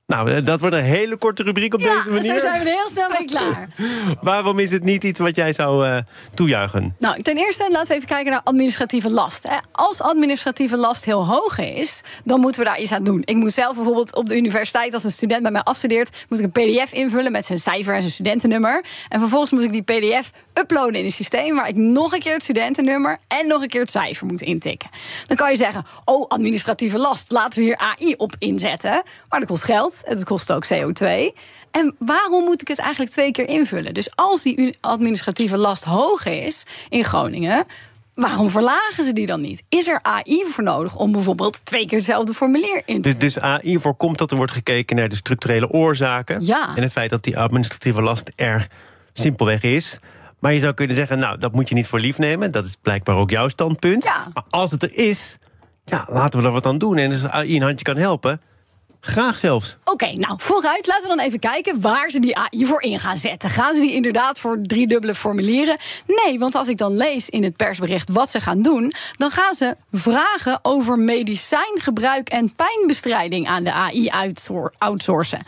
Nou, 0.09 0.31
eh, 0.31 0.45
dat 0.45 0.59
wordt 0.59 0.75
een 0.75 0.83
hele 0.83 1.17
korte 1.17 1.43
rubriek 1.43 1.73
op 1.73 1.79
ja, 1.79 1.95
deze 1.95 2.09
manier. 2.09 2.33
Ja, 2.33 2.39
zo 2.39 2.39
zijn 2.39 2.63
we 2.63 2.69
heel 2.69 2.87
snel 2.89 3.09
mee 3.09 3.25
klaar. 3.25 3.69
Waarom 4.21 4.59
is 4.59 4.71
het 4.71 4.83
niet 4.83 5.03
iets 5.03 5.19
wat 5.19 5.35
jij 5.35 5.53
zou 5.53 5.87
uh, 5.87 5.97
toejuichen? 6.33 6.95
Nou, 6.99 7.21
ten 7.21 7.37
eerste 7.37 7.67
laten 7.71 7.87
we 7.87 7.93
even 7.93 8.07
kijken 8.07 8.31
naar 8.31 8.41
administratieve 8.43 9.09
last. 9.09 9.47
Als 9.71 10.01
administratieve 10.01 10.77
last 10.77 11.05
heel 11.05 11.25
hoog 11.25 11.57
is, 11.57 12.01
dan 12.23 12.39
moeten 12.39 12.61
we 12.61 12.67
daar 12.67 12.79
iets 12.79 12.91
aan 12.91 13.03
doen. 13.03 13.21
Ik 13.25 13.35
moet 13.35 13.53
zelf 13.53 13.75
bijvoorbeeld 13.75 14.15
op 14.15 14.29
de 14.29 14.37
universiteit, 14.37 14.93
als 14.93 15.03
een 15.03 15.11
student 15.11 15.41
bij 15.41 15.51
mij 15.51 15.61
afstudeert... 15.61 16.25
moet 16.29 16.39
ik 16.39 16.45
een 16.45 16.51
pdf 16.51 16.93
invullen 16.93 17.31
met 17.31 17.45
zijn 17.45 17.59
cijfer 17.59 17.93
en 17.93 18.01
zijn 18.01 18.13
studentennummer. 18.13 18.85
En 19.09 19.19
vervolgens 19.19 19.51
moet 19.51 19.63
ik 19.63 19.71
die 19.71 19.83
pdf 19.83 20.31
uploaden 20.53 20.99
in 20.99 21.05
een 21.05 21.11
systeem... 21.11 21.55
waar 21.55 21.67
ik 21.67 21.75
nog 21.75 22.13
een 22.13 22.19
keer 22.19 22.33
het 22.33 22.43
studentennummer 22.43 23.17
en 23.27 23.47
nog 23.47 23.61
een 23.61 23.67
keer 23.67 23.81
het 23.81 23.91
cijfer 23.91 24.25
moet 24.25 24.41
intikken. 24.41 24.89
Dan 25.27 25.37
kan 25.37 25.51
je 25.51 25.57
zeggen, 25.57 25.85
oh, 26.03 26.27
administratieve 26.27 26.97
last, 26.97 27.31
laten 27.31 27.59
we 27.59 27.65
hier 27.65 27.77
AI 27.77 28.13
op 28.17 28.35
inzetten. 28.39 29.03
Maar 29.29 29.39
dat 29.39 29.49
kost 29.49 29.63
geld. 29.63 29.98
Het 30.05 30.23
kost 30.23 30.51
ook 30.51 30.65
CO2. 30.73 31.07
En 31.71 31.95
waarom 31.97 32.43
moet 32.43 32.61
ik 32.61 32.67
het 32.67 32.79
eigenlijk 32.79 33.11
twee 33.11 33.31
keer 33.31 33.47
invullen? 33.47 33.93
Dus 33.93 34.15
als 34.15 34.41
die 34.41 34.77
administratieve 34.79 35.57
last 35.57 35.83
hoog 35.83 36.25
is 36.25 36.63
in 36.89 37.03
Groningen, 37.03 37.65
Waarom 38.19 38.49
verlagen 38.49 39.03
ze 39.03 39.13
die 39.13 39.25
dan 39.25 39.41
niet? 39.41 39.63
Is 39.69 39.87
er 39.87 39.99
AI 40.01 40.45
voor 40.47 40.63
nodig 40.63 40.95
om 40.95 41.11
bijvoorbeeld 41.11 41.65
twee 41.65 41.85
keer 41.85 41.97
hetzelfde 41.97 42.33
formulier 42.33 42.81
in 42.85 43.01
te 43.01 43.17
dus, 43.17 43.33
dus 43.33 43.39
AI 43.39 43.79
voorkomt 43.79 44.17
dat 44.17 44.31
er 44.31 44.37
wordt 44.37 44.51
gekeken 44.51 44.95
naar 44.95 45.09
de 45.09 45.15
structurele 45.15 45.69
oorzaken. 45.69 46.45
Ja. 46.45 46.75
En 46.75 46.81
het 46.83 46.91
feit 46.91 47.09
dat 47.09 47.23
die 47.23 47.37
administratieve 47.37 48.01
last 48.01 48.31
er 48.35 48.67
simpelweg 49.13 49.61
is. 49.61 49.99
Maar 50.39 50.53
je 50.53 50.59
zou 50.59 50.73
kunnen 50.73 50.95
zeggen, 50.95 51.19
nou, 51.19 51.37
dat 51.37 51.51
moet 51.51 51.69
je 51.69 51.75
niet 51.75 51.87
voor 51.87 51.99
lief 51.99 52.17
nemen. 52.17 52.51
Dat 52.51 52.65
is 52.65 52.77
blijkbaar 52.81 53.15
ook 53.15 53.29
jouw 53.29 53.47
standpunt. 53.47 54.03
Ja. 54.03 54.27
Maar 54.33 54.43
als 54.49 54.71
het 54.71 54.83
er 54.83 54.97
is, 54.97 55.37
ja, 55.85 56.05
laten 56.09 56.39
we 56.39 56.45
er 56.45 56.51
wat 56.51 56.65
aan 56.65 56.77
doen. 56.77 56.97
En 56.97 57.11
als 57.11 57.27
AI 57.27 57.55
een 57.55 57.61
handje 57.61 57.85
kan 57.85 57.97
helpen, 57.97 58.41
Graag 59.01 59.37
zelfs. 59.37 59.77
Oké, 59.83 60.11
nou 60.15 60.33
vooruit. 60.37 60.87
Laten 60.87 61.09
we 61.09 61.15
dan 61.15 61.25
even 61.25 61.39
kijken 61.39 61.81
waar 61.81 62.09
ze 62.09 62.19
die 62.19 62.37
AI 62.37 62.65
voor 62.65 62.81
in 62.81 62.99
gaan 62.99 63.17
zetten. 63.17 63.49
Gaan 63.49 63.75
ze 63.75 63.81
die 63.81 63.93
inderdaad 63.93 64.39
voor 64.39 64.61
driedubbele 64.61 65.15
formulieren? 65.15 65.77
Nee, 66.23 66.39
want 66.39 66.55
als 66.55 66.67
ik 66.67 66.77
dan 66.77 66.95
lees 66.95 67.29
in 67.29 67.43
het 67.43 67.55
persbericht 67.55 68.09
wat 68.09 68.29
ze 68.29 68.41
gaan 68.41 68.61
doen, 68.61 68.93
dan 69.17 69.31
gaan 69.31 69.53
ze 69.53 69.75
vragen 69.91 70.59
over 70.61 70.99
medicijngebruik 70.99 72.29
en 72.29 72.55
pijnbestrijding 72.55 73.47
aan 73.47 73.63
de 73.63 73.71
AI 73.71 74.09
outsourcen. 74.77 75.45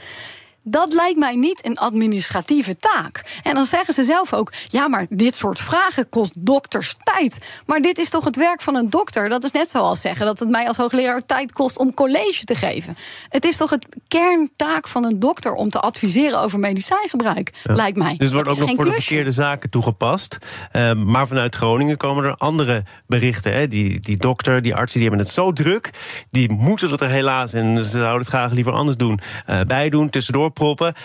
Dat 0.63 0.93
lijkt 0.93 1.19
mij 1.19 1.35
niet 1.35 1.65
een 1.65 1.77
administratieve 1.77 2.77
taak. 2.77 3.39
En 3.43 3.55
dan 3.55 3.65
zeggen 3.65 3.93
ze 3.93 4.03
zelf 4.03 4.33
ook: 4.33 4.51
ja, 4.67 4.87
maar 4.87 5.05
dit 5.09 5.35
soort 5.35 5.59
vragen 5.59 6.09
kost 6.09 6.31
dokters 6.35 6.95
tijd. 7.03 7.37
Maar 7.65 7.79
dit 7.79 7.97
is 7.97 8.09
toch 8.09 8.25
het 8.25 8.35
werk 8.35 8.61
van 8.61 8.75
een 8.75 8.89
dokter? 8.89 9.29
Dat 9.29 9.43
is 9.43 9.51
net 9.51 9.69
zoals 9.69 10.01
zeggen 10.01 10.25
dat 10.25 10.39
het 10.39 10.49
mij 10.49 10.67
als 10.67 10.77
hoogleraar 10.77 11.25
tijd 11.25 11.51
kost 11.51 11.77
om 11.77 11.93
college 11.93 12.43
te 12.43 12.55
geven. 12.55 12.97
Het 13.29 13.45
is 13.45 13.57
toch 13.57 13.69
het 13.69 13.87
kerntaak 14.07 14.87
van 14.87 15.03
een 15.03 15.19
dokter 15.19 15.53
om 15.53 15.69
te 15.69 15.79
adviseren 15.79 16.39
over 16.39 16.59
medicijngebruik, 16.59 17.51
lijkt 17.63 17.97
mij. 17.97 18.15
Dus 18.17 18.27
het 18.27 18.33
wordt 18.33 18.49
ook 18.49 18.67
nog 18.67 18.75
voor 18.75 18.85
de 18.85 18.91
verkeerde 18.91 19.31
zaken 19.31 19.69
toegepast. 19.69 20.37
Uh, 20.71 20.93
maar 20.93 21.27
vanuit 21.27 21.55
Groningen 21.55 21.97
komen 21.97 22.23
er 22.23 22.35
andere 22.35 22.83
berichten. 23.07 23.53
Hè? 23.53 23.67
Die, 23.67 23.99
die 23.99 24.17
dokter, 24.17 24.61
die 24.61 24.75
artsen, 24.75 24.99
die 24.99 25.09
hebben 25.09 25.25
het 25.25 25.35
zo 25.35 25.53
druk. 25.53 25.89
Die 26.31 26.51
moeten 26.51 26.91
het 26.91 27.01
er 27.01 27.09
helaas, 27.09 27.53
en 27.53 27.83
ze 27.83 27.89
zouden 27.91 28.19
het 28.19 28.27
graag 28.27 28.51
liever 28.51 28.73
anders 28.73 28.97
doen, 28.97 29.19
uh, 29.49 29.61
bij 29.61 29.89
doen. 29.89 30.09
Tussendoor 30.09 30.50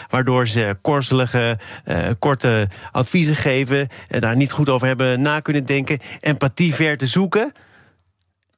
waardoor 0.08 0.48
ze 0.48 0.76
korzelige, 0.82 1.58
uh, 1.84 2.08
korte 2.18 2.68
adviezen 2.92 3.36
geven, 3.36 3.88
en 4.08 4.20
daar 4.20 4.36
niet 4.36 4.52
goed 4.52 4.68
over 4.68 4.86
hebben 4.86 5.22
na 5.22 5.40
kunnen 5.40 5.64
denken, 5.64 5.98
empathie 6.20 6.74
ver 6.74 6.96
te 6.96 7.06
zoeken. 7.06 7.52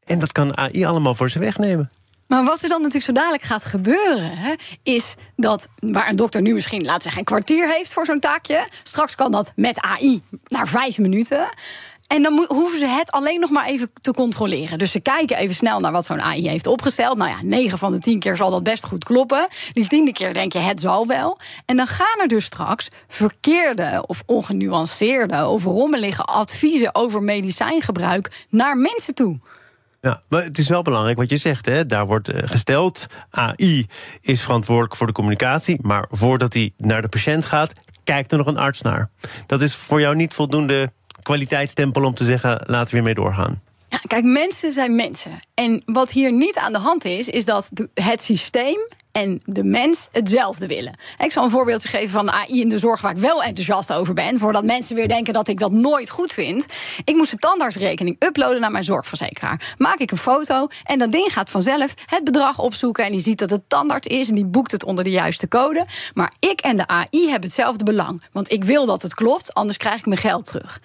En 0.05 0.19
dat 0.19 0.33
kan 0.33 0.57
AI 0.57 0.85
allemaal 0.85 1.15
voor 1.15 1.31
ze 1.31 1.39
wegnemen. 1.39 1.91
Maar 2.27 2.45
wat 2.45 2.63
er 2.63 2.69
dan 2.69 2.79
natuurlijk 2.79 3.05
zo 3.05 3.13
dadelijk 3.13 3.43
gaat 3.43 3.65
gebeuren, 3.65 4.37
hè, 4.37 4.55
is 4.83 5.15
dat 5.37 5.69
waar 5.79 6.09
een 6.09 6.17
dokter 6.17 6.43
nu 6.43 6.55
misschien, 6.55 6.83
laten 6.83 6.97
we 6.97 7.03
zeggen, 7.03 7.19
een 7.21 7.27
kwartier 7.27 7.69
heeft 7.69 7.93
voor 7.93 8.07
zo'n 8.07 8.21
taakje, 8.21 8.67
straks 8.83 9.15
kan 9.15 9.33
dat 9.33 9.53
met 9.57 9.81
AI 9.81 10.23
naar 10.45 10.69
vijf 10.69 10.99
minuten. 10.99 11.49
En 12.09 12.23
dan 12.23 12.45
hoeven 12.49 12.79
ze 12.79 12.87
het 12.87 13.11
alleen 13.11 13.41
nog 13.41 13.51
maar 13.51 13.67
even 13.67 13.91
te 14.01 14.13
controleren. 14.13 14.79
Dus 14.79 14.91
ze 14.91 15.01
kijken 15.01 15.37
even 15.37 15.55
snel 15.55 15.81
naar 15.81 15.93
wat 15.93 16.07
zo'n 16.07 16.21
AI 16.21 16.49
heeft 16.49 16.67
opgesteld. 16.67 17.17
Nou 17.17 17.31
ja, 17.31 17.37
9 17.43 17.79
van 17.79 17.93
de 17.93 17.99
10 17.99 18.19
keer 18.19 18.37
zal 18.37 18.51
dat 18.51 18.63
best 18.63 18.87
goed 18.87 19.05
kloppen. 19.05 19.49
Die 19.73 19.87
tiende 19.87 20.13
keer 20.13 20.33
denk 20.33 20.53
je, 20.53 20.59
het 20.59 20.81
zal 20.81 21.07
wel. 21.07 21.39
En 21.67 21.77
dan 21.77 21.87
gaan 21.87 22.21
er 22.21 22.29
dus 22.29 22.45
straks 22.45 22.89
verkeerde 23.09 24.05
of 24.07 24.23
ongenuanceerde 24.27 25.47
of 25.47 25.65
rommelige 25.65 26.23
adviezen 26.23 26.95
over 26.95 27.23
medicijngebruik 27.23 28.47
naar 28.49 28.77
mensen 28.77 29.15
toe. 29.15 29.41
Ja, 30.01 30.23
maar 30.29 30.43
het 30.43 30.59
is 30.59 30.69
wel 30.69 30.83
belangrijk 30.83 31.19
wat 31.19 31.31
je 31.31 31.37
zegt. 31.37 31.67
Hè? 31.67 31.87
Daar 31.87 32.07
wordt 32.07 32.29
eh, 32.29 32.43
gesteld, 32.45 33.07
AI 33.31 33.87
is 34.21 34.43
verantwoordelijk 34.43 34.97
voor 34.97 35.07
de 35.07 35.13
communicatie... 35.13 35.79
maar 35.83 36.07
voordat 36.11 36.55
hij 36.55 36.73
naar 36.77 37.03
de 37.03 37.09
patiënt 37.09 37.45
gaat, 37.45 37.73
kijkt 38.05 38.33
er 38.33 38.39
nog 38.39 38.47
een 38.47 38.59
arts 38.59 38.83
naar. 38.83 39.11
Dat 39.47 39.61
is 39.61 39.75
voor 39.75 40.01
jou 40.01 40.17
niet 40.17 40.35
voldoende 40.35 40.91
kwaliteitstempel 41.29 42.05
om 42.05 42.15
te 42.15 42.25
zeggen: 42.25 42.61
laten 42.67 42.87
we 42.87 42.93
weer 42.93 43.03
mee 43.03 43.15
doorgaan? 43.15 43.61
Ja, 43.89 43.99
kijk, 44.07 44.25
mensen 44.25 44.73
zijn 44.73 44.95
mensen. 44.95 45.39
En 45.55 45.83
wat 45.85 46.11
hier 46.11 46.33
niet 46.33 46.57
aan 46.57 46.73
de 46.73 46.79
hand 46.79 47.05
is, 47.05 47.29
is 47.29 47.45
dat 47.45 47.71
het 47.95 48.23
systeem 48.23 48.79
en 49.13 49.41
de 49.45 49.65
mens 49.65 50.09
hetzelfde 50.13 50.67
willen. 50.67 50.95
Ik 51.19 51.33
zal 51.33 51.45
een 51.45 51.51
voorbeeldje 51.51 51.89
geven 51.89 52.09
van 52.09 52.27
de 52.27 52.33
AI 52.33 52.61
in 52.61 52.69
de 52.69 52.79
zorg 52.79 53.01
waar 53.01 53.11
ik 53.11 53.17
wel 53.17 53.43
enthousiast 53.43 53.93
over 53.93 54.15
ben, 54.15 54.39
voordat 54.39 54.65
mensen 54.65 54.97
weer 54.97 55.09
denken 55.09 55.33
dat 55.33 55.49
ik 55.49 55.59
dat 55.59 55.73
nooit 55.73 56.11
goed 56.11 56.33
vind. 56.33 56.67
Ik 57.05 57.17
moest 57.17 57.31
de 57.31 57.37
tandartsrekening 57.37 58.17
uploaden 58.19 58.61
naar 58.61 58.71
mijn 58.71 58.85
zorgverzekeraar. 58.85 59.75
Maak 59.79 59.99
ik 59.99 60.11
een 60.11 60.17
foto 60.17 60.67
en 60.85 60.99
dat 60.99 61.13
ding 61.13 61.33
gaat 61.33 61.51
vanzelf 61.51 61.95
het 62.07 62.25
bedrag 62.25 62.59
opzoeken 62.59 63.05
en 63.05 63.11
die 63.11 63.21
ziet 63.21 63.39
dat 63.39 63.51
het 63.51 63.69
tandarts 63.69 64.07
is 64.07 64.29
en 64.29 64.35
die 64.35 64.45
boekt 64.45 64.73
het 64.73 64.85
onder 64.85 65.05
de 65.05 65.11
juiste 65.11 65.49
code. 65.49 65.87
Maar 66.15 66.33
ik 66.39 66.61
en 66.61 66.77
de 66.77 66.87
AI 66.87 67.29
hebben 67.29 67.49
hetzelfde 67.49 67.85
belang, 67.85 68.25
want 68.33 68.53
ik 68.53 68.65
wil 68.65 68.87
dat 68.87 69.03
het 69.03 69.15
klopt, 69.15 69.55
anders 69.55 69.77
krijg 69.77 69.99
ik 69.99 70.07
mijn 70.07 70.21
geld 70.21 70.47
terug. 70.47 70.81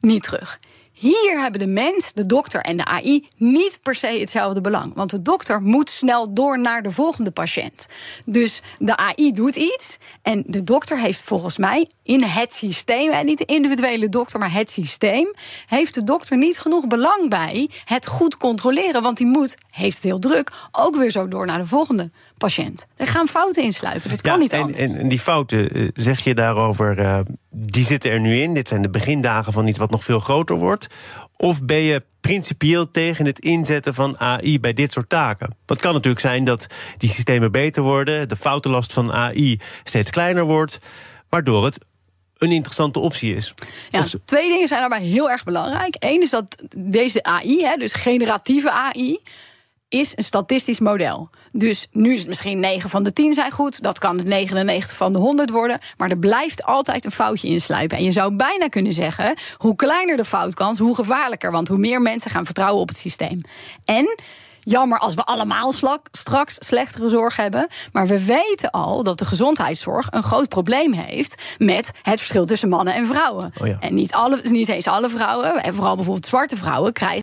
Niet 0.00 0.22
terug. 0.22 0.58
Hier 0.94 1.40
hebben 1.40 1.60
de 1.60 1.66
mens, 1.66 2.12
de 2.12 2.26
dokter 2.26 2.60
en 2.60 2.76
de 2.76 2.84
AI 2.84 3.28
niet 3.36 3.78
per 3.82 3.94
se 3.94 4.06
hetzelfde 4.06 4.60
belang. 4.60 4.94
Want 4.94 5.10
de 5.10 5.22
dokter 5.22 5.62
moet 5.62 5.90
snel 5.90 6.34
door 6.34 6.58
naar 6.58 6.82
de 6.82 6.90
volgende 6.90 7.30
patiënt. 7.30 7.86
Dus 8.24 8.60
de 8.78 8.96
AI 8.96 9.32
doet 9.32 9.56
iets. 9.56 9.98
En 10.22 10.44
de 10.46 10.64
dokter 10.64 10.98
heeft 10.98 11.22
volgens 11.22 11.58
mij 11.58 11.88
in 12.04 12.22
het 12.22 12.52
systeem, 12.52 13.10
en 13.10 13.26
niet 13.26 13.38
de 13.38 13.44
individuele 13.44 14.08
dokter, 14.08 14.38
maar 14.38 14.52
het 14.52 14.70
systeem, 14.70 15.34
heeft 15.66 15.94
de 15.94 16.04
dokter 16.04 16.36
niet 16.36 16.58
genoeg 16.58 16.86
belang 16.86 17.30
bij 17.30 17.70
het 17.84 18.06
goed 18.06 18.36
controleren. 18.36 19.02
Want 19.02 19.16
die 19.16 19.26
moet, 19.26 19.56
heeft 19.70 19.94
het 19.94 20.04
heel 20.04 20.18
druk, 20.18 20.50
ook 20.72 20.96
weer 20.96 21.10
zo 21.10 21.28
door 21.28 21.46
naar 21.46 21.58
de 21.58 21.66
volgende 21.66 22.10
patiënt. 22.38 22.86
Er 22.96 23.06
gaan 23.06 23.26
fouten 23.26 23.62
insluipen. 23.62 24.10
Dat 24.10 24.20
kan 24.20 24.38
niet 24.38 24.52
en, 24.52 24.74
En, 24.74 25.08
die 25.08 25.20
fouten, 25.20 25.70
eh, 25.70 25.88
zeg 25.94 26.24
je 26.24 26.34
daarover, 26.34 26.98
uh, 26.98 27.20
die 27.50 27.84
zitten 27.84 28.10
er 28.10 28.20
nu 28.20 28.40
in. 28.40 28.54
Dit 28.54 28.68
zijn 28.68 28.82
de 28.82 28.90
begindagen 28.90 29.52
van 29.52 29.66
iets 29.66 29.78
wat 29.78 29.90
nog 29.90 30.04
veel 30.04 30.20
groter 30.20 30.56
wordt. 30.56 30.86
Of 31.36 31.62
ben 31.62 31.80
je 31.80 32.02
principieel 32.20 32.90
tegen 32.90 33.26
het 33.26 33.38
inzetten 33.38 33.94
van 33.94 34.18
AI 34.18 34.60
bij 34.60 34.72
dit 34.72 34.92
soort 34.92 35.08
taken? 35.08 35.56
Het 35.66 35.80
kan 35.80 35.92
natuurlijk 35.92 36.20
zijn 36.20 36.44
dat 36.44 36.66
die 36.96 37.10
systemen 37.10 37.52
beter 37.52 37.82
worden, 37.82 38.28
de 38.28 38.36
foutenlast 38.36 38.92
van 38.92 39.12
AI 39.12 39.60
steeds 39.84 40.10
kleiner 40.10 40.44
wordt, 40.44 40.78
waardoor 41.28 41.64
het 41.64 41.78
een 42.38 42.52
interessante 42.52 42.98
optie 42.98 43.36
is. 43.36 43.54
Ja, 43.90 44.04
twee 44.24 44.48
dingen 44.48 44.68
zijn 44.68 44.80
daarbij 44.80 45.02
heel 45.02 45.30
erg 45.30 45.44
belangrijk. 45.44 45.96
Eén 45.98 46.22
is 46.22 46.30
dat 46.30 46.62
deze 46.76 47.22
AI, 47.22 47.64
hè, 47.64 47.76
dus 47.76 47.92
generatieve 47.92 48.70
AI, 48.70 49.18
is 49.88 50.12
een 50.16 50.24
statistisch 50.24 50.80
model. 50.80 51.30
Dus 51.52 51.86
nu 51.90 52.12
is 52.12 52.18
het 52.18 52.28
misschien 52.28 52.60
9 52.60 52.90
van 52.90 53.02
de 53.02 53.12
10 53.12 53.32
zijn 53.32 53.50
goed. 53.50 53.82
Dat 53.82 53.98
kan 53.98 54.18
het 54.18 54.26
99 54.26 54.96
van 54.96 55.12
de 55.12 55.18
100 55.18 55.50
worden. 55.50 55.78
Maar 55.96 56.10
er 56.10 56.18
blijft 56.18 56.64
altijd 56.64 57.04
een 57.04 57.10
foutje 57.10 57.48
insluipen. 57.48 57.98
En 57.98 58.04
je 58.04 58.12
zou 58.12 58.36
bijna 58.36 58.68
kunnen 58.68 58.92
zeggen: 58.92 59.36
hoe 59.56 59.76
kleiner 59.76 60.16
de 60.16 60.24
foutkans, 60.24 60.78
hoe 60.78 60.94
gevaarlijker. 60.94 61.50
Want 61.50 61.68
hoe 61.68 61.78
meer 61.78 62.02
mensen 62.02 62.30
gaan 62.30 62.44
vertrouwen 62.44 62.80
op 62.80 62.88
het 62.88 62.98
systeem. 62.98 63.40
En 63.84 64.18
jammer 64.64 64.98
als 64.98 65.14
we 65.14 65.24
allemaal 65.24 65.72
straks 66.10 66.56
slechtere 66.58 67.08
zorg 67.08 67.36
hebben. 67.36 67.68
Maar 67.92 68.06
we 68.06 68.24
weten 68.24 68.70
al 68.70 69.02
dat 69.02 69.18
de 69.18 69.24
gezondheidszorg 69.24 70.06
een 70.10 70.22
groot 70.22 70.48
probleem 70.48 70.92
heeft 70.92 71.42
met 71.58 71.92
het 72.02 72.18
verschil 72.18 72.46
tussen 72.46 72.68
mannen 72.68 72.94
en 72.94 73.06
vrouwen. 73.06 73.52
Oh 73.60 73.66
ja. 73.66 73.76
En 73.80 73.94
niet, 73.94 74.12
alle, 74.12 74.40
niet 74.42 74.68
eens 74.68 74.86
alle 74.86 75.08
vrouwen, 75.08 75.62
en 75.62 75.74
vooral 75.74 75.94
bijvoorbeeld 75.94 76.26
zwarte 76.26 76.56
vrouwen, 76.56 76.92
krijgen 76.92 77.22